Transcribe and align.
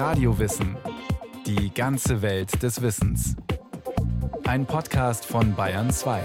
Radiowissen. 0.00 0.78
Die 1.44 1.74
ganze 1.74 2.22
Welt 2.22 2.62
des 2.62 2.80
Wissens. 2.80 3.36
Ein 4.44 4.64
Podcast 4.64 5.26
von 5.26 5.54
Bayern 5.54 5.90
2. 5.90 6.22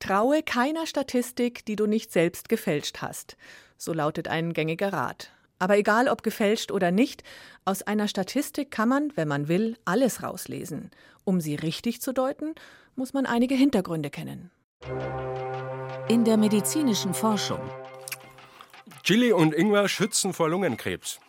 Traue 0.00 0.42
keiner 0.42 0.88
Statistik, 0.88 1.64
die 1.64 1.76
du 1.76 1.86
nicht 1.86 2.10
selbst 2.10 2.48
gefälscht 2.48 3.02
hast. 3.02 3.36
So 3.76 3.92
lautet 3.92 4.26
ein 4.26 4.52
gängiger 4.52 4.92
Rat. 4.92 5.30
Aber 5.60 5.78
egal 5.78 6.08
ob 6.08 6.24
gefälscht 6.24 6.72
oder 6.72 6.90
nicht, 6.90 7.22
aus 7.64 7.82
einer 7.82 8.08
Statistik 8.08 8.72
kann 8.72 8.88
man, 8.88 9.12
wenn 9.14 9.28
man 9.28 9.46
will, 9.46 9.76
alles 9.84 10.24
rauslesen. 10.24 10.90
Um 11.22 11.40
sie 11.40 11.54
richtig 11.54 12.02
zu 12.02 12.12
deuten, 12.12 12.56
muss 12.96 13.12
man 13.12 13.26
einige 13.26 13.54
Hintergründe 13.54 14.10
kennen. 14.10 14.50
In 16.08 16.24
der 16.24 16.36
medizinischen 16.36 17.14
Forschung 17.14 17.60
Chili 19.06 19.32
und 19.32 19.54
Ingwer 19.54 19.88
schützen 19.88 20.32
vor 20.32 20.48
Lungenkrebs. 20.48 21.20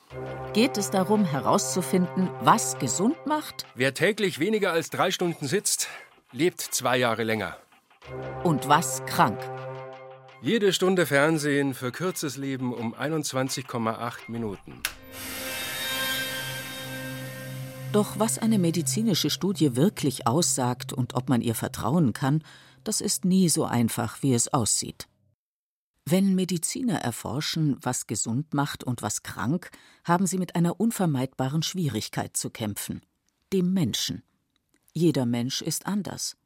geht 0.56 0.80
es 0.80 0.90
darum 0.90 1.26
herauszufinden, 1.26 2.28
was 2.42 2.80
gesund 2.80 3.24
macht 3.28 3.68
Wer 3.76 3.94
täglich 3.94 4.40
weniger 4.40 4.72
als 4.72 4.90
drei 4.90 5.12
Stunden 5.12 5.46
sitzt, 5.46 5.88
lebt 6.32 6.60
zwei 6.60 6.98
Jahre 6.98 7.24
länger. 7.24 7.56
und 8.44 8.68
was 8.68 9.06
krank. 9.06 9.38
Jede 10.42 10.74
Stunde 10.74 11.06
Fernsehen 11.06 11.76
verkürzt 11.76 12.24
das 12.24 12.36
Leben 12.36 12.74
um 12.74 12.96
21,8 12.96 14.14
Minuten. 14.28 14.82
Doch 17.92 18.18
was 18.18 18.40
eine 18.40 18.58
medizinische 18.58 19.30
Studie 19.30 19.76
wirklich 19.76 20.26
aussagt 20.26 20.94
und 20.94 21.14
ob 21.14 21.30
man 21.30 21.42
ihr 21.42 21.54
vertrauen 21.54 22.14
kann, 22.14 22.44
das 22.84 23.02
ist 23.02 23.24
nie 23.24 23.50
so 23.50 23.66
einfach, 23.66 24.24
wie 24.24 24.34
es 24.34 24.52
aussieht. 24.52 25.08
Wenn 26.10 26.36
Mediziner 26.36 27.00
erforschen, 27.00 27.76
was 27.82 28.08
gesund 28.08 28.54
macht 28.54 28.82
und 28.82 29.02
was 29.02 29.24
krank, 29.24 29.72
haben 30.06 30.26
sie 30.26 30.38
mit 30.38 30.56
einer 30.56 30.80
unvermeidbaren 30.80 31.64
Schwierigkeit 31.64 32.38
zu 32.38 32.50
kämpfen 32.50 33.02
dem 33.52 33.74
Menschen. 33.74 34.24
Jeder 34.94 35.26
Mensch 35.26 35.62
ist 35.62 35.86
anders. 35.86 36.38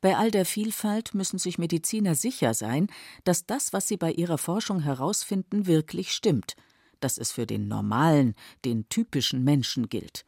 Bei 0.00 0.16
all 0.16 0.30
der 0.30 0.46
Vielfalt 0.46 1.14
müssen 1.14 1.38
sich 1.38 1.58
Mediziner 1.58 2.14
sicher 2.14 2.54
sein, 2.54 2.88
dass 3.24 3.44
das, 3.44 3.74
was 3.74 3.86
sie 3.86 3.98
bei 3.98 4.12
ihrer 4.12 4.38
Forschung 4.38 4.80
herausfinden, 4.80 5.66
wirklich 5.66 6.12
stimmt, 6.12 6.56
dass 7.00 7.18
es 7.18 7.32
für 7.32 7.46
den 7.46 7.68
normalen, 7.68 8.34
den 8.64 8.88
typischen 8.88 9.44
Menschen 9.44 9.90
gilt. 9.90 10.24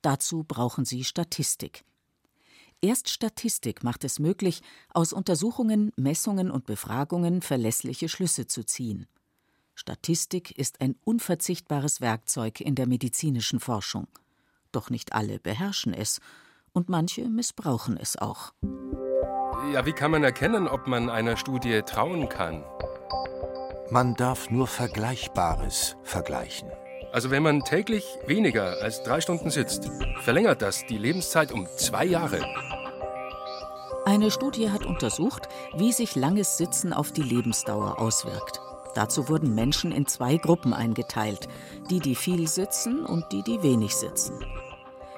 Dazu 0.00 0.42
brauchen 0.42 0.84
sie 0.84 1.04
Statistik. 1.04 1.84
Erst 2.84 3.10
Statistik 3.10 3.84
macht 3.84 4.02
es 4.02 4.18
möglich, 4.18 4.60
aus 4.92 5.12
Untersuchungen, 5.12 5.92
Messungen 5.96 6.50
und 6.50 6.66
Befragungen 6.66 7.40
verlässliche 7.40 8.08
Schlüsse 8.08 8.48
zu 8.48 8.64
ziehen. 8.64 9.06
Statistik 9.76 10.50
ist 10.58 10.80
ein 10.80 10.96
unverzichtbares 11.04 12.00
Werkzeug 12.00 12.60
in 12.60 12.74
der 12.74 12.88
medizinischen 12.88 13.60
Forschung. 13.60 14.08
Doch 14.72 14.90
nicht 14.90 15.12
alle 15.12 15.38
beherrschen 15.38 15.94
es, 15.94 16.20
und 16.72 16.88
manche 16.88 17.28
missbrauchen 17.28 17.96
es 17.96 18.16
auch. 18.16 18.52
Ja, 19.72 19.86
wie 19.86 19.92
kann 19.92 20.10
man 20.10 20.24
erkennen, 20.24 20.66
ob 20.66 20.88
man 20.88 21.08
einer 21.08 21.36
Studie 21.36 21.82
trauen 21.82 22.28
kann? 22.28 22.64
Man 23.90 24.16
darf 24.16 24.50
nur 24.50 24.66
Vergleichbares 24.66 25.96
vergleichen. 26.02 26.68
Also 27.12 27.30
wenn 27.30 27.42
man 27.42 27.62
täglich 27.62 28.04
weniger 28.26 28.80
als 28.80 29.02
drei 29.02 29.20
Stunden 29.20 29.50
sitzt, 29.50 29.90
verlängert 30.22 30.62
das 30.62 30.86
die 30.86 30.96
Lebenszeit 30.96 31.52
um 31.52 31.66
zwei 31.76 32.06
Jahre. 32.06 32.40
Eine 34.06 34.30
Studie 34.30 34.70
hat 34.70 34.86
untersucht, 34.86 35.48
wie 35.76 35.92
sich 35.92 36.16
langes 36.16 36.56
Sitzen 36.56 36.94
auf 36.94 37.12
die 37.12 37.22
Lebensdauer 37.22 38.00
auswirkt. 38.00 38.60
Dazu 38.94 39.28
wurden 39.28 39.54
Menschen 39.54 39.92
in 39.92 40.06
zwei 40.06 40.38
Gruppen 40.38 40.72
eingeteilt, 40.72 41.48
die, 41.90 42.00
die 42.00 42.14
viel 42.14 42.48
sitzen 42.48 43.04
und 43.04 43.24
die, 43.30 43.42
die 43.42 43.62
wenig 43.62 43.94
sitzen. 43.94 44.34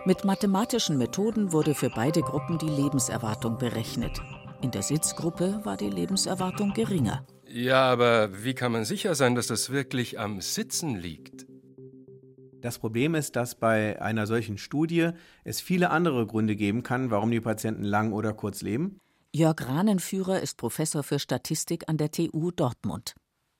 Mit 0.04 0.24
mathematischen 0.24 0.98
Methoden 0.98 1.52
wurde 1.52 1.74
für 1.74 1.90
beide 1.90 2.20
Gruppen 2.22 2.58
die 2.58 2.68
Lebenserwartung 2.68 3.56
berechnet. 3.56 4.20
In 4.60 4.70
der 4.70 4.82
Sitzgruppe 4.82 5.60
war 5.62 5.76
die 5.76 5.90
Lebenserwartung 5.90 6.74
geringer. 6.74 7.24
Ja, 7.46 7.84
aber 7.84 8.44
wie 8.44 8.54
kann 8.54 8.72
man 8.72 8.84
sicher 8.84 9.14
sein, 9.14 9.34
dass 9.34 9.46
das 9.46 9.70
wirklich 9.70 10.18
am 10.18 10.40
Sitzen 10.40 10.96
liegt? 10.96 11.33
Das 12.64 12.78
Problem 12.78 13.14
ist, 13.14 13.36
dass 13.36 13.56
bei 13.56 14.00
einer 14.00 14.26
solchen 14.26 14.56
Studie 14.56 15.10
es 15.44 15.60
viele 15.60 15.90
andere 15.90 16.26
Gründe 16.26 16.56
geben 16.56 16.82
kann, 16.82 17.10
warum 17.10 17.30
die 17.30 17.42
Patienten 17.42 17.84
lang 17.84 18.14
oder 18.14 18.32
kurz 18.32 18.62
leben. 18.62 19.00
Jörg 19.34 19.68
Rahnenführer 19.68 20.40
ist 20.40 20.56
Professor 20.56 21.02
für 21.02 21.18
Statistik 21.18 21.90
an 21.90 21.98
der 21.98 22.10
TU 22.10 22.52
Dortmund. 22.52 23.16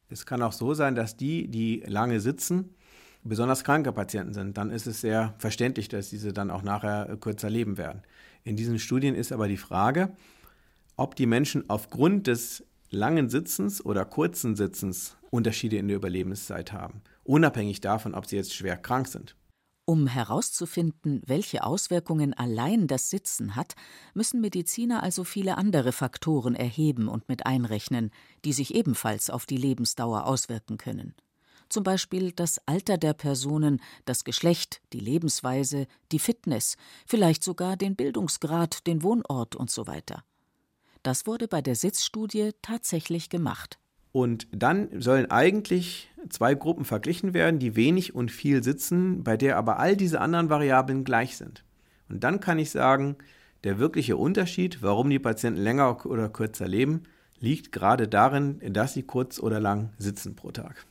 Es 0.08 0.24
kann 0.24 0.40
auch 0.40 0.52
so 0.52 0.72
sein, 0.72 0.94
dass 0.94 1.18
die, 1.18 1.48
die 1.48 1.82
lange 1.86 2.18
sitzen, 2.18 2.76
besonders 3.24 3.62
kranke 3.62 3.92
Patienten 3.92 4.32
sind. 4.32 4.56
Dann 4.56 4.70
ist 4.70 4.86
es 4.86 5.02
sehr 5.02 5.34
verständlich, 5.36 5.88
dass 5.90 6.08
diese 6.08 6.32
dann 6.32 6.50
auch 6.50 6.62
nachher 6.62 7.18
kürzer 7.20 7.50
leben 7.50 7.76
werden. 7.76 8.00
In 8.42 8.56
diesen 8.56 8.78
Studien 8.78 9.14
ist 9.14 9.32
aber 9.32 9.48
die 9.48 9.58
Frage, 9.58 10.16
ob 10.96 11.14
die 11.14 11.26
Menschen 11.26 11.68
aufgrund 11.68 12.26
des 12.26 12.64
langen 12.94 13.28
Sitzens 13.28 13.84
oder 13.84 14.04
kurzen 14.04 14.56
Sitzens 14.56 15.16
Unterschiede 15.30 15.76
in 15.76 15.88
der 15.88 15.96
Überlebenszeit 15.96 16.72
haben, 16.72 17.02
unabhängig 17.24 17.80
davon, 17.80 18.14
ob 18.14 18.26
sie 18.26 18.36
jetzt 18.36 18.54
schwer 18.54 18.76
krank 18.76 19.08
sind. 19.08 19.36
Um 19.86 20.06
herauszufinden, 20.06 21.20
welche 21.26 21.62
Auswirkungen 21.62 22.32
allein 22.32 22.86
das 22.86 23.10
Sitzen 23.10 23.54
hat, 23.54 23.74
müssen 24.14 24.40
Mediziner 24.40 25.02
also 25.02 25.24
viele 25.24 25.58
andere 25.58 25.92
Faktoren 25.92 26.54
erheben 26.54 27.06
und 27.06 27.28
mit 27.28 27.44
einrechnen, 27.44 28.10
die 28.46 28.54
sich 28.54 28.74
ebenfalls 28.74 29.28
auf 29.28 29.44
die 29.44 29.58
Lebensdauer 29.58 30.24
auswirken 30.24 30.78
können. 30.78 31.14
Zum 31.68 31.82
Beispiel 31.82 32.32
das 32.32 32.60
Alter 32.66 32.96
der 32.96 33.12
Personen, 33.12 33.80
das 34.06 34.24
Geschlecht, 34.24 34.80
die 34.94 35.00
Lebensweise, 35.00 35.86
die 36.12 36.18
Fitness, 36.18 36.76
vielleicht 37.06 37.42
sogar 37.42 37.76
den 37.76 37.94
Bildungsgrad, 37.94 38.86
den 38.86 39.02
Wohnort 39.02 39.54
und 39.54 39.70
so 39.70 39.86
weiter. 39.86 40.24
Das 41.04 41.26
wurde 41.26 41.48
bei 41.48 41.60
der 41.60 41.74
Sitzstudie 41.74 42.52
tatsächlich 42.62 43.28
gemacht. 43.28 43.78
Und 44.10 44.48
dann 44.52 44.88
sollen 45.02 45.30
eigentlich 45.30 46.08
zwei 46.30 46.54
Gruppen 46.54 46.86
verglichen 46.86 47.34
werden, 47.34 47.58
die 47.58 47.76
wenig 47.76 48.14
und 48.14 48.32
viel 48.32 48.64
sitzen, 48.64 49.22
bei 49.22 49.36
der 49.36 49.58
aber 49.58 49.78
all 49.78 49.96
diese 49.96 50.20
anderen 50.22 50.48
Variablen 50.48 51.04
gleich 51.04 51.36
sind. 51.36 51.62
Und 52.08 52.24
dann 52.24 52.40
kann 52.40 52.58
ich 52.58 52.70
sagen, 52.70 53.16
der 53.64 53.78
wirkliche 53.78 54.16
Unterschied, 54.16 54.82
warum 54.82 55.10
die 55.10 55.18
Patienten 55.18 55.60
länger 55.60 56.06
oder 56.06 56.30
kürzer 56.30 56.66
leben, 56.66 57.02
liegt 57.38 57.70
gerade 57.70 58.08
darin, 58.08 58.60
dass 58.72 58.94
sie 58.94 59.02
kurz 59.02 59.38
oder 59.38 59.60
lang 59.60 59.92
sitzen 59.98 60.34
pro 60.36 60.52
Tag. 60.52 60.86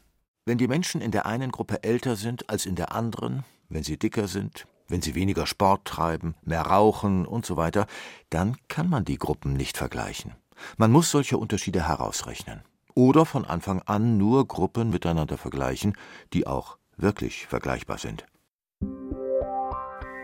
Wenn 0.45 0.59
die 0.59 0.67
Menschen 0.67 1.01
in 1.01 1.09
der 1.09 1.25
einen 1.25 1.51
Gruppe 1.51 1.83
älter 1.83 2.15
sind 2.15 2.51
als 2.51 2.67
in 2.67 2.75
der 2.75 2.93
anderen, 2.93 3.45
wenn 3.69 3.83
sie 3.83 3.97
dicker 3.97 4.27
sind, 4.27 4.67
wenn 4.93 5.01
sie 5.01 5.15
weniger 5.15 5.47
Sport 5.47 5.85
treiben, 5.85 6.35
mehr 6.43 6.61
rauchen 6.61 7.25
und 7.25 7.47
so 7.47 7.57
weiter, 7.57 7.87
dann 8.29 8.57
kann 8.67 8.87
man 8.87 9.03
die 9.05 9.17
Gruppen 9.17 9.53
nicht 9.53 9.75
vergleichen. 9.75 10.35
Man 10.77 10.91
muss 10.91 11.09
solche 11.09 11.39
Unterschiede 11.39 11.87
herausrechnen. 11.87 12.61
Oder 12.93 13.25
von 13.25 13.43
Anfang 13.43 13.81
an 13.87 14.19
nur 14.19 14.47
Gruppen 14.47 14.91
miteinander 14.91 15.39
vergleichen, 15.39 15.97
die 16.31 16.45
auch 16.45 16.77
wirklich 16.95 17.47
vergleichbar 17.47 17.97
sind. 17.97 18.27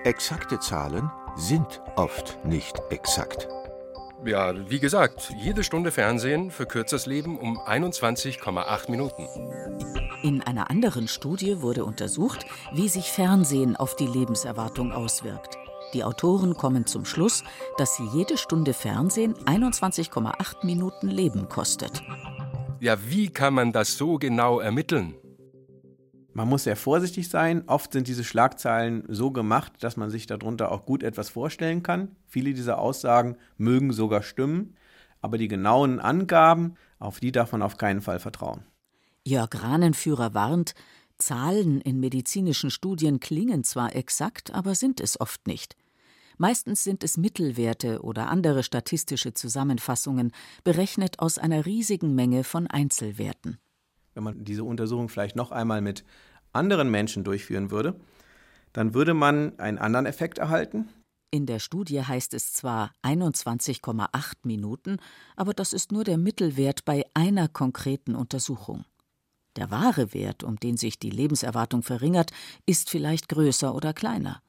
Exakte 0.04 0.60
Zahlen 0.60 1.10
sind 1.36 1.82
oft 1.96 2.38
nicht 2.46 2.80
exakt. 2.92 3.48
Ja, 4.26 4.54
wie 4.70 4.80
gesagt, 4.80 5.34
jede 5.38 5.64
Stunde 5.64 5.92
Fernsehen 5.92 6.52
verkürzt 6.52 6.92
das 6.92 7.06
Leben 7.06 7.38
um 7.38 7.58
21,8 7.58 8.92
Minuten. 8.92 9.28
In 10.24 10.42
einer 10.42 10.70
anderen 10.70 11.08
Studie 11.08 11.62
wurde 11.62 11.86
untersucht, 11.86 12.46
wie 12.74 12.90
sich 12.90 13.12
Fernsehen 13.12 13.78
auf 13.78 13.96
die 13.96 14.08
Lebenserwartung 14.08 14.92
auswirkt. 14.92 15.58
Die 15.94 16.04
Autoren 16.04 16.56
kommen 16.56 16.86
zum 16.86 17.06
Schluss, 17.06 17.44
dass 17.78 18.00
jede 18.14 18.38
Stunde 18.38 18.74
Fernsehen 18.74 19.36
21,8 19.46 20.66
Minuten 20.66 21.08
Leben 21.08 21.48
kostet. 21.48 22.04
Ja, 22.82 22.98
wie 23.08 23.30
kann 23.30 23.54
man 23.54 23.72
das 23.72 23.98
so 23.98 24.18
genau 24.18 24.60
ermitteln? 24.60 25.16
Man 26.34 26.48
muss 26.48 26.64
sehr 26.64 26.76
vorsichtig 26.76 27.30
sein. 27.30 27.64
Oft 27.68 27.94
sind 27.94 28.08
diese 28.08 28.24
Schlagzeilen 28.24 29.04
so 29.08 29.32
gemacht, 29.32 29.74
dass 29.80 29.98
man 29.98 30.10
sich 30.10 30.28
darunter 30.28 30.72
auch 30.72 30.86
gut 30.86 31.04
etwas 31.04 31.30
vorstellen 31.30 31.84
kann. 31.84 32.16
Viele 32.28 32.54
dieser 32.54 32.80
Aussagen 32.80 33.36
mögen 33.58 33.92
sogar 33.92 34.22
stimmen, 34.22 34.76
aber 35.22 35.38
die 35.38 35.48
genauen 35.48 36.00
Angaben, 36.00 36.76
auf 37.00 37.20
die 37.20 37.32
darf 37.32 37.52
man 37.52 37.62
auf 37.62 37.78
keinen 37.78 38.02
Fall 38.02 38.20
vertrauen. 38.20 38.64
Jörg 39.26 39.50
Rahnenführer 39.62 40.34
warnt, 40.34 40.74
Zahlen 41.18 41.82
in 41.82 42.00
medizinischen 42.00 42.72
Studien 42.72 43.20
klingen 43.20 43.64
zwar 43.66 43.96
exakt, 43.96 44.54
aber 44.54 44.74
sind 44.74 45.02
es 45.02 45.20
oft 45.20 45.48
nicht. 45.48 45.76
Meistens 46.38 46.86
sind 46.86 47.04
es 47.04 47.18
Mittelwerte 47.18 48.02
oder 48.02 48.30
andere 48.30 48.64
statistische 48.64 49.34
Zusammenfassungen, 49.34 50.32
berechnet 50.64 51.20
aus 51.20 51.38
einer 51.38 51.66
riesigen 51.66 52.16
Menge 52.16 52.46
von 52.46 52.68
Einzelwerten. 52.68 53.60
Wenn 54.20 54.26
man 54.26 54.44
diese 54.44 54.66
Untersuchung 54.66 55.08
vielleicht 55.08 55.38
noch 55.38 55.54
einmal 55.54 55.80
mit 55.80 56.04
anderen 56.52 56.92
Menschen 56.92 57.24
durchführen 57.24 57.72
würde, 57.72 57.96
dann 58.74 58.94
würde 58.94 59.14
man 59.14 59.58
einen 59.60 59.78
anderen 59.78 60.06
Effekt 60.06 60.40
erhalten. 60.40 60.90
In 61.32 61.46
der 61.46 61.60
Studie 61.60 62.04
heißt 62.04 62.34
es 62.34 62.52
zwar 62.52 62.92
21,8 63.02 64.34
Minuten, 64.44 64.98
aber 65.38 65.54
das 65.54 65.72
ist 65.72 65.94
nur 65.94 66.04
der 66.04 66.18
Mittelwert 66.18 66.84
bei 66.84 67.06
einer 67.14 67.48
konkreten 67.48 68.14
Untersuchung. 68.14 68.84
Der 69.56 69.72
wahre 69.72 70.14
Wert, 70.14 70.44
um 70.44 70.58
den 70.58 70.76
sich 70.76 71.00
die 71.00 71.12
Lebenserwartung 71.12 71.82
verringert, 71.82 72.32
ist 72.66 72.90
vielleicht 72.90 73.30
größer 73.30 73.74
oder 73.74 73.94
kleiner. 73.94 74.42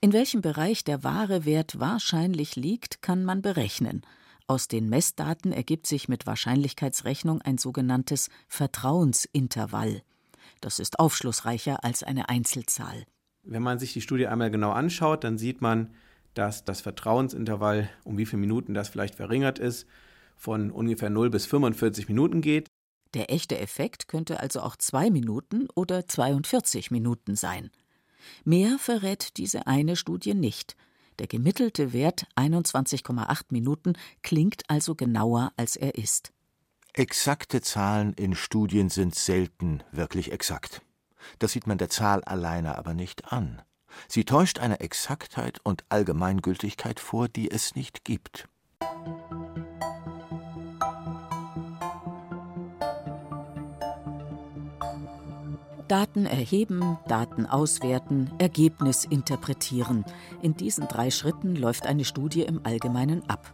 In 0.00 0.12
welchem 0.12 0.42
Bereich 0.42 0.84
der 0.84 1.02
wahre 1.02 1.44
Wert 1.44 1.80
wahrscheinlich 1.80 2.54
liegt, 2.54 3.02
kann 3.02 3.24
man 3.24 3.42
berechnen. 3.42 4.02
Aus 4.50 4.66
den 4.66 4.88
Messdaten 4.88 5.52
ergibt 5.52 5.86
sich 5.86 6.08
mit 6.08 6.26
Wahrscheinlichkeitsrechnung 6.26 7.40
ein 7.40 7.56
sogenanntes 7.56 8.30
Vertrauensintervall. 8.48 10.02
Das 10.60 10.80
ist 10.80 10.98
aufschlussreicher 10.98 11.84
als 11.84 12.02
eine 12.02 12.28
Einzelzahl. 12.28 13.04
Wenn 13.44 13.62
man 13.62 13.78
sich 13.78 13.92
die 13.92 14.00
Studie 14.00 14.26
einmal 14.26 14.50
genau 14.50 14.72
anschaut, 14.72 15.22
dann 15.22 15.38
sieht 15.38 15.60
man, 15.60 15.94
dass 16.34 16.64
das 16.64 16.80
Vertrauensintervall, 16.80 17.90
um 18.02 18.18
wie 18.18 18.26
viele 18.26 18.40
Minuten 18.40 18.74
das 18.74 18.88
vielleicht 18.88 19.14
verringert 19.14 19.60
ist, 19.60 19.86
von 20.34 20.72
ungefähr 20.72 21.10
0 21.10 21.30
bis 21.30 21.46
45 21.46 22.08
Minuten 22.08 22.40
geht. 22.40 22.66
Der 23.14 23.30
echte 23.32 23.56
Effekt 23.56 24.08
könnte 24.08 24.40
also 24.40 24.62
auch 24.62 24.74
zwei 24.74 25.10
Minuten 25.10 25.68
oder 25.76 26.08
42 26.08 26.90
Minuten 26.90 27.36
sein. 27.36 27.70
Mehr 28.44 28.80
verrät 28.80 29.36
diese 29.36 29.68
eine 29.68 29.94
Studie 29.94 30.34
nicht. 30.34 30.76
Der 31.20 31.26
gemittelte 31.26 31.92
Wert 31.92 32.26
21,8 32.34 33.42
Minuten 33.50 33.92
klingt 34.22 34.62
also 34.68 34.94
genauer, 34.94 35.52
als 35.58 35.76
er 35.76 35.96
ist. 35.96 36.32
Exakte 36.94 37.60
Zahlen 37.60 38.14
in 38.14 38.34
Studien 38.34 38.88
sind 38.88 39.14
selten 39.14 39.82
wirklich 39.92 40.32
exakt. 40.32 40.80
Das 41.38 41.52
sieht 41.52 41.66
man 41.66 41.76
der 41.76 41.90
Zahl 41.90 42.24
alleine 42.24 42.78
aber 42.78 42.94
nicht 42.94 43.34
an. 43.34 43.60
Sie 44.08 44.24
täuscht 44.24 44.60
eine 44.60 44.80
Exaktheit 44.80 45.58
und 45.62 45.84
Allgemeingültigkeit 45.90 46.98
vor, 46.98 47.28
die 47.28 47.50
es 47.50 47.74
nicht 47.74 48.02
gibt. 48.02 48.48
Daten 55.90 56.24
erheben, 56.24 56.98
Daten 57.08 57.46
auswerten, 57.46 58.30
Ergebnis 58.38 59.04
interpretieren. 59.04 60.04
In 60.40 60.56
diesen 60.56 60.86
drei 60.86 61.10
Schritten 61.10 61.56
läuft 61.56 61.88
eine 61.88 62.04
Studie 62.04 62.42
im 62.42 62.60
Allgemeinen 62.62 63.28
ab. 63.28 63.52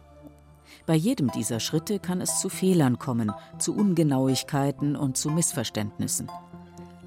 Bei 0.85 0.93
jedem 0.93 1.31
dieser 1.31 1.59
Schritte 1.59 1.97
kann 1.97 2.21
es 2.21 2.39
zu 2.39 2.49
Fehlern 2.49 2.99
kommen, 2.99 3.31
zu 3.57 3.75
Ungenauigkeiten 3.75 4.95
und 4.95 5.17
zu 5.17 5.31
Missverständnissen. 5.31 6.29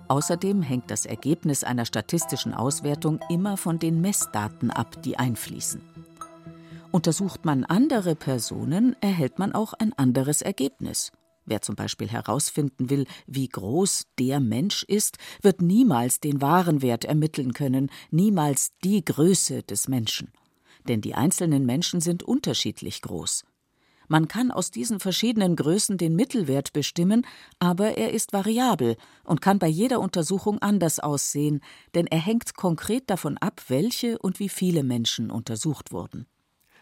Außerdem 0.08 0.62
hängt 0.62 0.90
das 0.90 1.06
Ergebnis 1.06 1.62
einer 1.62 1.84
statistischen 1.84 2.52
Auswertung 2.52 3.20
immer 3.28 3.56
von 3.56 3.78
den 3.78 4.00
Messdaten 4.00 4.72
ab, 4.72 5.00
die 5.04 5.16
einfließen. 5.16 5.80
Untersucht 6.90 7.44
man 7.44 7.64
andere 7.64 8.16
Personen, 8.16 8.96
erhält 9.00 9.38
man 9.38 9.52
auch 9.52 9.74
ein 9.74 9.92
anderes 9.92 10.42
Ergebnis. 10.42 11.12
Wer 11.46 11.62
zum 11.62 11.74
Beispiel 11.74 12.08
herausfinden 12.08 12.90
will, 12.90 13.06
wie 13.26 13.48
groß 13.48 14.06
der 14.18 14.40
Mensch 14.40 14.84
ist, 14.84 15.18
wird 15.42 15.62
niemals 15.62 16.20
den 16.20 16.40
wahren 16.40 16.82
Wert 16.82 17.04
ermitteln 17.04 17.54
können, 17.54 17.90
niemals 18.10 18.72
die 18.84 19.04
Größe 19.04 19.62
des 19.62 19.88
Menschen. 19.88 20.32
Denn 20.88 21.00
die 21.00 21.14
einzelnen 21.14 21.66
Menschen 21.66 22.00
sind 22.00 22.22
unterschiedlich 22.22 23.02
groß. 23.02 23.44
Man 24.10 24.26
kann 24.26 24.50
aus 24.50 24.72
diesen 24.72 24.98
verschiedenen 24.98 25.54
Größen 25.54 25.96
den 25.96 26.16
Mittelwert 26.16 26.72
bestimmen, 26.72 27.24
aber 27.60 27.96
er 27.96 28.12
ist 28.12 28.32
variabel 28.32 28.96
und 29.22 29.40
kann 29.40 29.60
bei 29.60 29.68
jeder 29.68 30.00
Untersuchung 30.00 30.58
anders 30.58 30.98
aussehen, 30.98 31.60
denn 31.94 32.08
er 32.08 32.18
hängt 32.18 32.56
konkret 32.56 33.08
davon 33.08 33.38
ab, 33.38 33.62
welche 33.68 34.18
und 34.18 34.40
wie 34.40 34.48
viele 34.48 34.82
Menschen 34.82 35.30
untersucht 35.30 35.92
wurden. 35.92 36.26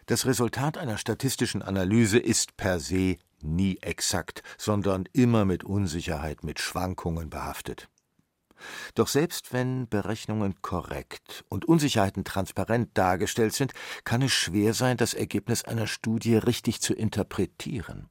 Das 0.06 0.24
Resultat 0.24 0.78
einer 0.78 0.96
statistischen 0.96 1.60
Analyse 1.60 2.18
ist 2.18 2.56
per 2.56 2.80
se 2.80 3.18
nie 3.42 3.78
exakt, 3.82 4.42
sondern 4.56 5.08
immer 5.12 5.44
mit 5.44 5.64
Unsicherheit, 5.64 6.44
mit 6.44 6.60
Schwankungen 6.60 7.30
behaftet. 7.30 7.88
Doch 8.94 9.08
selbst 9.08 9.52
wenn 9.52 9.88
Berechnungen 9.88 10.60
korrekt 10.62 11.44
und 11.48 11.64
Unsicherheiten 11.64 12.24
transparent 12.24 12.90
dargestellt 12.94 13.54
sind, 13.54 13.72
kann 14.04 14.22
es 14.22 14.32
schwer 14.32 14.74
sein, 14.74 14.96
das 14.96 15.14
Ergebnis 15.14 15.64
einer 15.64 15.86
Studie 15.86 16.36
richtig 16.36 16.80
zu 16.80 16.94
interpretieren. 16.94 18.08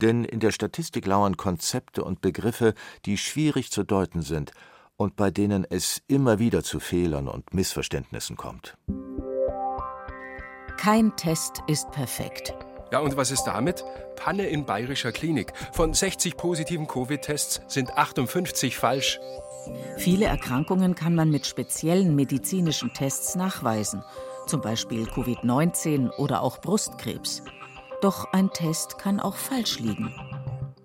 Denn 0.00 0.24
in 0.24 0.40
der 0.40 0.52
Statistik 0.52 1.06
lauern 1.06 1.36
Konzepte 1.36 2.04
und 2.04 2.20
Begriffe, 2.20 2.74
die 3.04 3.18
schwierig 3.18 3.72
zu 3.72 3.82
deuten 3.82 4.22
sind 4.22 4.52
und 4.96 5.16
bei 5.16 5.30
denen 5.30 5.66
es 5.68 6.02
immer 6.06 6.38
wieder 6.38 6.62
zu 6.62 6.80
Fehlern 6.80 7.28
und 7.28 7.52
Missverständnissen 7.52 8.36
kommt. 8.36 8.76
Kein 10.76 11.16
Test 11.16 11.62
ist 11.66 11.90
perfekt. 11.90 12.54
Ja, 12.92 13.00
und 13.00 13.16
was 13.16 13.30
ist 13.30 13.44
damit? 13.44 13.84
Panne 14.14 14.46
in 14.46 14.64
bayerischer 14.64 15.12
Klinik. 15.12 15.52
Von 15.72 15.92
60 15.92 16.36
positiven 16.36 16.86
Covid-Tests 16.86 17.60
sind 17.66 17.96
58 17.96 18.76
falsch. 18.76 19.18
Viele 19.98 20.26
Erkrankungen 20.26 20.94
kann 20.94 21.14
man 21.14 21.30
mit 21.30 21.46
speziellen 21.46 22.14
medizinischen 22.14 22.92
Tests 22.92 23.34
nachweisen, 23.34 24.04
zum 24.46 24.60
Beispiel 24.60 25.04
Covid-19 25.04 26.10
oder 26.16 26.42
auch 26.42 26.60
Brustkrebs. 26.60 27.42
Doch 28.00 28.32
ein 28.32 28.50
Test 28.50 28.98
kann 28.98 29.18
auch 29.18 29.36
falsch 29.36 29.80
liegen. 29.80 30.14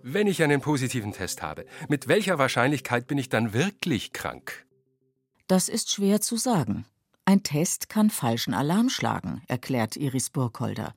Wenn 0.01 0.25
ich 0.25 0.41
einen 0.41 0.61
positiven 0.61 1.11
Test 1.11 1.43
habe, 1.43 1.65
mit 1.87 2.07
welcher 2.07 2.39
Wahrscheinlichkeit 2.39 3.05
bin 3.05 3.19
ich 3.19 3.29
dann 3.29 3.53
wirklich 3.53 4.13
krank? 4.13 4.65
Das 5.47 5.69
ist 5.69 5.91
schwer 5.91 6.21
zu 6.21 6.37
sagen. 6.37 6.85
Ein 7.25 7.43
Test 7.43 7.87
kann 7.87 8.09
falschen 8.09 8.55
Alarm 8.55 8.89
schlagen, 8.89 9.43
erklärt 9.47 9.95
Iris 9.95 10.31
Burkholder. 10.31 10.95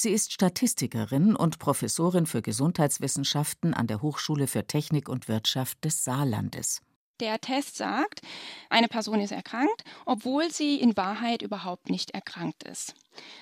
Sie 0.00 0.10
ist 0.10 0.32
Statistikerin 0.32 1.34
und 1.34 1.58
Professorin 1.58 2.26
für 2.26 2.40
Gesundheitswissenschaften 2.40 3.74
an 3.74 3.88
der 3.88 4.00
Hochschule 4.00 4.46
für 4.46 4.64
Technik 4.64 5.08
und 5.08 5.26
Wirtschaft 5.26 5.84
des 5.84 6.04
Saarlandes. 6.04 6.82
Der 7.20 7.40
Test 7.40 7.76
sagt, 7.76 8.20
eine 8.70 8.88
Person 8.88 9.20
ist 9.20 9.32
erkrankt, 9.32 9.82
obwohl 10.06 10.50
sie 10.52 10.76
in 10.76 10.96
Wahrheit 10.96 11.42
überhaupt 11.42 11.90
nicht 11.90 12.12
erkrankt 12.12 12.62
ist. 12.62 12.94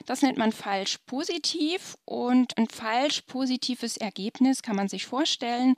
Das 0.07 0.23
nennt 0.23 0.39
man 0.39 0.53
falsch 0.53 0.99
positiv 1.07 1.99
und 2.05 2.57
ein 2.57 2.69
falsch 2.69 3.23
positives 3.23 3.99
Ergebnis 3.99 4.63
kann 4.63 4.77
man 4.77 4.89
sich 4.89 5.05
vorstellen, 5.05 5.75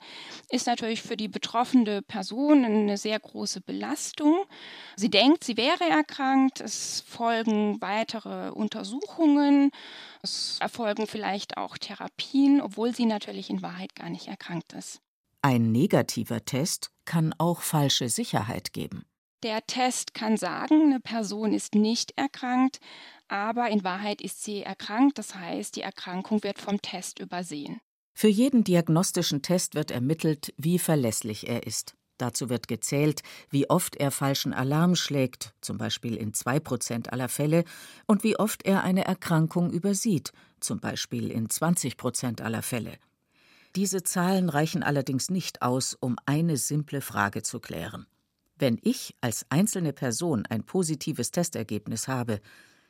ist 0.49 0.67
natürlich 0.67 1.01
für 1.01 1.17
die 1.17 1.27
betroffene 1.27 2.01
Person 2.01 2.63
eine 2.63 2.97
sehr 2.97 3.19
große 3.19 3.59
Belastung. 3.61 4.45
Sie 4.95 5.09
denkt, 5.09 5.43
sie 5.43 5.57
wäre 5.57 5.83
erkrankt, 5.83 6.61
es 6.61 7.03
folgen 7.07 7.81
weitere 7.81 8.51
Untersuchungen, 8.51 9.71
es 10.21 10.57
erfolgen 10.61 11.07
vielleicht 11.07 11.57
auch 11.57 11.77
Therapien, 11.77 12.61
obwohl 12.61 12.95
sie 12.95 13.05
natürlich 13.05 13.49
in 13.49 13.61
Wahrheit 13.61 13.95
gar 13.95 14.09
nicht 14.09 14.27
erkrankt 14.27 14.73
ist. 14.73 15.01
Ein 15.41 15.71
negativer 15.71 16.43
Test 16.43 16.91
kann 17.05 17.33
auch 17.37 17.61
falsche 17.61 18.09
Sicherheit 18.09 18.73
geben. 18.73 19.05
Der 19.41 19.65
Test 19.65 20.13
kann 20.13 20.35
sagen, 20.35 20.81
eine 20.81 20.99
Person 20.99 21.53
ist 21.53 21.75
nicht 21.75 22.11
erkrankt, 22.17 22.81
aber 23.29 23.69
in 23.69 23.85
Wahrheit 23.85 24.21
ist 24.21 24.43
sie 24.43 24.63
erkrankt, 24.63 25.17
das 25.17 25.35
heißt, 25.35 25.77
die 25.77 25.81
Erkrankung 25.81 26.43
wird 26.43 26.59
vom 26.59 26.81
Test 26.81 27.19
übersehen. 27.19 27.79
Für 28.13 28.27
jeden 28.27 28.65
diagnostischen 28.65 29.41
Test 29.41 29.75
wird 29.75 29.91
ermittelt, 29.91 30.53
wie 30.57 30.77
verlässlich 30.77 31.47
er 31.47 31.65
ist. 31.65 31.95
Dazu 32.17 32.49
wird 32.49 32.67
gezählt, 32.67 33.21
wie 33.49 33.69
oft 33.69 33.95
er 33.95 34.11
falschen 34.11 34.51
Alarm 34.51 34.95
schlägt, 34.95 35.53
zum 35.61 35.77
Beispiel 35.77 36.17
in 36.17 36.33
zwei 36.33 36.59
Prozent 36.59 37.13
aller 37.13 37.29
Fälle, 37.29 37.63
und 38.07 38.25
wie 38.25 38.37
oft 38.37 38.65
er 38.65 38.83
eine 38.83 39.05
Erkrankung 39.05 39.71
übersieht, 39.71 40.33
zum 40.59 40.81
Beispiel 40.81 41.31
in 41.31 41.49
20 41.49 41.95
Prozent 41.95 42.41
aller 42.41 42.61
Fälle. 42.61 42.97
Diese 43.75 44.03
Zahlen 44.03 44.49
reichen 44.49 44.81
allerdings 44.83 45.29
nicht 45.29 45.61
aus, 45.61 45.93
um 45.93 46.15
eine 46.25 46.57
simple 46.57 47.01
Frage 47.01 47.43
zu 47.43 47.59
klären. 47.59 48.07
Wenn 48.57 48.79
ich 48.81 49.15
als 49.21 49.45
einzelne 49.49 49.93
Person 49.93 50.45
ein 50.47 50.63
positives 50.63 51.31
Testergebnis 51.31 52.07
habe, 52.07 52.41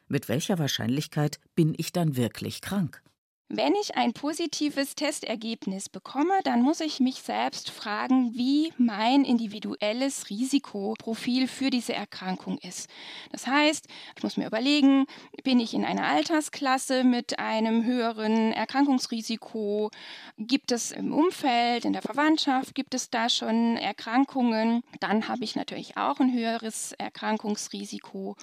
mit 0.08 0.30
welcher 0.30 0.58
Wahrscheinlichkeit 0.58 1.40
bin 1.54 1.76
ich 1.78 1.92
dann 1.92 2.16
wirklich 2.16 2.62
krank? 2.62 3.04
Wenn 3.52 3.74
ich 3.74 3.98
ein 3.98 4.14
positives 4.14 4.94
Testergebnis 4.94 5.90
bekomme, 5.90 6.40
dann 6.44 6.62
muss 6.62 6.82
ich 6.82 7.00
mich 7.00 7.24
selbst 7.24 7.72
fragen, 7.72 8.36
wie 8.36 8.72
mein 8.78 9.26
individuelles 9.26 10.30
Risikoprofil 10.30 11.48
für 11.48 11.72
diese 11.72 11.96
Erkrankung 11.96 12.60
ist. 12.60 12.88
Das 13.32 13.48
heißt, 13.48 13.88
ich 14.16 14.22
muss 14.22 14.38
mir 14.38 14.46
überlegen, 14.46 15.08
bin 15.44 15.60
ich 15.60 15.74
in 15.74 15.84
einer 15.84 16.06
Altersklasse 16.06 17.04
mit 17.04 17.40
einem 17.40 17.86
höheren 17.86 18.54
Erkrankungsrisiko? 18.54 19.90
Gibt 20.38 20.72
es 20.72 20.92
im 20.92 21.12
Umfeld, 21.12 21.86
in 21.86 21.94
der 21.94 22.04
Verwandtschaft, 22.04 22.76
gibt 22.76 22.94
es 22.94 23.10
da 23.10 23.30
schon 23.30 23.78
Erkrankungen? 23.78 24.84
Dann 25.00 25.28
habe 25.28 25.44
ich 25.44 25.56
natürlich 25.56 25.98
auch 25.98 26.20
ein 26.20 26.32
höheres 26.32 26.92
Erkrankungsrisiko. 27.00 28.36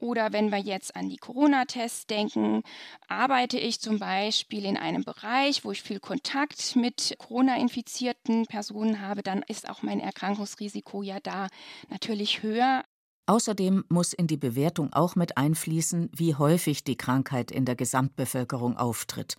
Oder 0.00 0.32
wenn 0.32 0.50
wir 0.50 0.58
jetzt 0.58 0.96
an 0.96 1.08
die 1.08 1.18
Corona-Tests 1.18 2.06
denken, 2.06 2.62
arbeite 3.06 3.58
ich 3.58 3.80
zum 3.80 3.98
Beispiel 3.98 4.64
in 4.64 4.78
einem 4.78 5.04
Bereich, 5.04 5.64
wo 5.64 5.72
ich 5.72 5.82
viel 5.82 6.00
Kontakt 6.00 6.74
mit 6.74 7.14
Corona-infizierten 7.18 8.46
Personen 8.46 9.00
habe, 9.00 9.22
dann 9.22 9.42
ist 9.46 9.68
auch 9.68 9.82
mein 9.82 10.00
Erkrankungsrisiko 10.00 11.02
ja 11.02 11.18
da 11.22 11.48
natürlich 11.90 12.42
höher. 12.42 12.82
Außerdem 13.26 13.84
muss 13.88 14.12
in 14.14 14.26
die 14.26 14.38
Bewertung 14.38 14.92
auch 14.92 15.16
mit 15.16 15.36
einfließen, 15.36 16.10
wie 16.16 16.34
häufig 16.34 16.82
die 16.82 16.96
Krankheit 16.96 17.50
in 17.50 17.66
der 17.66 17.76
Gesamtbevölkerung 17.76 18.76
auftritt. 18.76 19.36